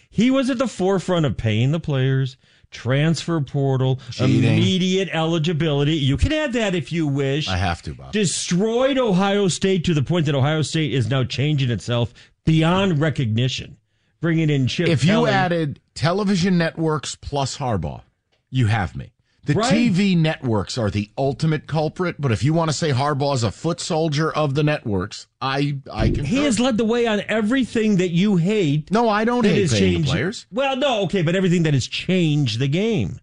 He 0.10 0.32
was 0.32 0.50
at 0.50 0.58
the 0.58 0.68
forefront 0.68 1.26
of 1.26 1.38
paying 1.38 1.72
the 1.72 1.80
players, 1.80 2.38
transfer 2.72 3.40
portal, 3.42 4.00
Cheating. 4.12 4.44
immediate 4.44 5.10
eligibility. 5.12 5.96
You 5.96 6.18
can 6.18 6.32
add 6.34 6.54
that 6.54 6.76
if 6.76 6.92
you 6.92 7.06
wish 7.08 7.48
I 7.48 7.58
have 7.58 7.82
to, 7.84 7.94
Bob. 7.94 8.14
destroyed 8.14 8.98
Ohio 8.98 9.48
State 9.48 9.84
to 9.86 9.94
the 9.94 10.02
point 10.04 10.26
that 10.28 10.36
Ohio 10.36 10.62
State 10.62 10.94
is 10.94 11.10
now 11.10 11.24
changing 11.24 11.70
itself 11.70 12.14
beyond 12.46 13.00
recognition, 13.00 13.78
bringing 14.22 14.50
in 14.50 14.68
Chip. 14.68 14.88
if 14.90 15.04
you 15.04 15.12
Kelly. 15.12 15.32
added 15.32 15.80
television 15.94 16.58
networks 16.58 17.16
plus 17.16 17.58
Harbaugh, 17.58 18.02
you 18.50 18.68
have 18.68 18.96
me. 18.96 19.14
The 19.46 19.54
Right. 19.54 19.72
TV 19.74 20.18
networks 20.18 20.78
are 20.78 20.90
the 20.92 21.10
ultimate 21.18 21.68
culprit, 21.68 22.18
but 22.20 22.34
if 22.34 22.44
you 22.44 22.54
want 22.54 22.70
to 22.70 22.74
say 22.76 22.92
Harbaugh 22.92 23.34
is 23.34 23.44
a 23.44 23.52
foot 23.52 23.80
soldier 23.80 24.30
of 24.30 24.56
the 24.56 24.64
networks, 24.64 25.28
I 25.40 25.78
I 25.92 26.10
can. 26.10 26.26
he 26.26 26.44
has 26.44 26.60
led 26.60 26.78
the 26.78 26.84
way 26.84 27.08
on 27.08 27.22
everything 27.30 27.96
that 27.98 28.10
you 28.10 28.36
hate. 28.36 28.92
No, 28.92 29.08
I 29.08 29.24
don't 29.24 29.46
hate 29.46 29.62
has 29.62 29.72
paying 29.72 29.84
the 29.92 29.96
changed- 30.00 30.10
players. 30.10 30.46
Well, 30.52 30.76
no, 30.76 31.04
okay, 31.04 31.22
but 31.22 31.34
everything 31.36 31.64
that 31.64 31.74
has 31.74 31.88
changed 31.88 32.60
the 32.60 32.68
game. 32.68 33.22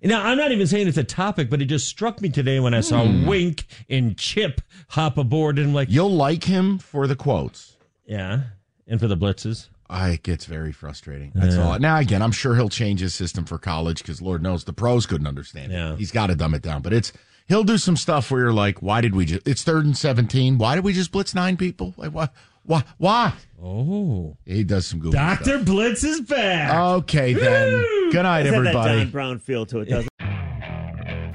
Now, 0.00 0.24
I'm 0.24 0.38
not 0.38 0.52
even 0.52 0.68
saying 0.68 0.86
it's 0.86 0.96
a 0.96 1.02
topic, 1.02 1.50
but 1.50 1.60
it 1.60 1.64
just 1.64 1.88
struck 1.88 2.20
me 2.22 2.28
today 2.28 2.60
when 2.60 2.72
I 2.72 2.80
saw 2.80 3.04
Hmm. 3.04 3.26
Wink 3.26 3.64
and 3.90 4.16
Chip 4.16 4.60
hop 4.90 5.18
aboard, 5.18 5.58
and 5.58 5.66
I'm 5.70 5.74
like, 5.74 5.90
You'll 5.90 6.14
like 6.14 6.44
him 6.44 6.78
for 6.78 7.08
the 7.08 7.16
quotes. 7.16 7.76
yeah, 8.06 8.42
and 8.86 9.00
for 9.00 9.08
the 9.08 9.16
blitzes. 9.16 9.66
I 9.90 10.10
it 10.10 10.22
gets 10.22 10.44
very 10.44 10.72
frustrating. 10.72 11.32
That's 11.34 11.56
all. 11.56 11.78
Now 11.78 11.98
again, 11.98 12.20
I'm 12.22 12.32
sure 12.32 12.54
he'll 12.54 12.68
change 12.68 13.00
his 13.00 13.14
system 13.14 13.44
for 13.44 13.58
college 13.58 13.98
because 13.98 14.20
Lord 14.20 14.42
knows 14.42 14.64
the 14.64 14.72
pros 14.72 15.06
couldn't 15.06 15.26
understand 15.26 15.72
Yeah. 15.72 15.92
it. 15.92 15.98
He's 15.98 16.10
got 16.12 16.26
to 16.28 16.34
dumb 16.34 16.54
it 16.54 16.62
down. 16.62 16.82
But 16.82 16.92
it's 16.92 17.12
he'll 17.48 17.64
do 17.64 17.78
some 17.78 17.96
stuff 17.96 18.30
where 18.30 18.40
you're 18.42 18.52
like, 18.52 18.82
why 18.82 19.00
did 19.00 19.14
we 19.14 19.24
just? 19.24 19.46
It's 19.48 19.62
third 19.64 19.84
and 19.86 19.96
seventeen. 19.96 20.58
Why 20.58 20.74
did 20.74 20.84
we 20.84 20.92
just 20.92 21.10
blitz 21.12 21.34
nine 21.34 21.56
people? 21.56 21.94
Like 21.96 22.10
why? 22.12 22.28
Why? 22.64 22.84
Why? 22.98 23.32
Oh, 23.62 24.36
He 24.44 24.62
does 24.62 24.86
some 24.86 24.98
goofy 25.00 25.16
stuff. 25.16 25.38
Doctor 25.38 25.58
Blitz 25.64 26.04
is 26.04 26.20
back. 26.20 26.74
Okay 26.74 27.32
then. 27.32 27.80
Good 28.12 28.22
night, 28.24 28.42
Does 28.42 28.52
have 28.52 28.62
that 28.64 28.68
everybody. 28.68 29.04
Brown 29.06 29.38
feel 29.38 29.64
to 29.66 29.80
it, 29.80 29.88
doesn't 29.88 30.08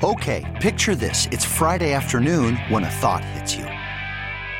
Okay, 0.04 0.58
picture 0.60 0.96
this. 0.96 1.28
It's 1.32 1.46
Friday 1.46 1.94
afternoon 1.94 2.58
when 2.70 2.84
a 2.84 2.90
thought 2.90 3.24
hits 3.26 3.56
you. 3.56 3.66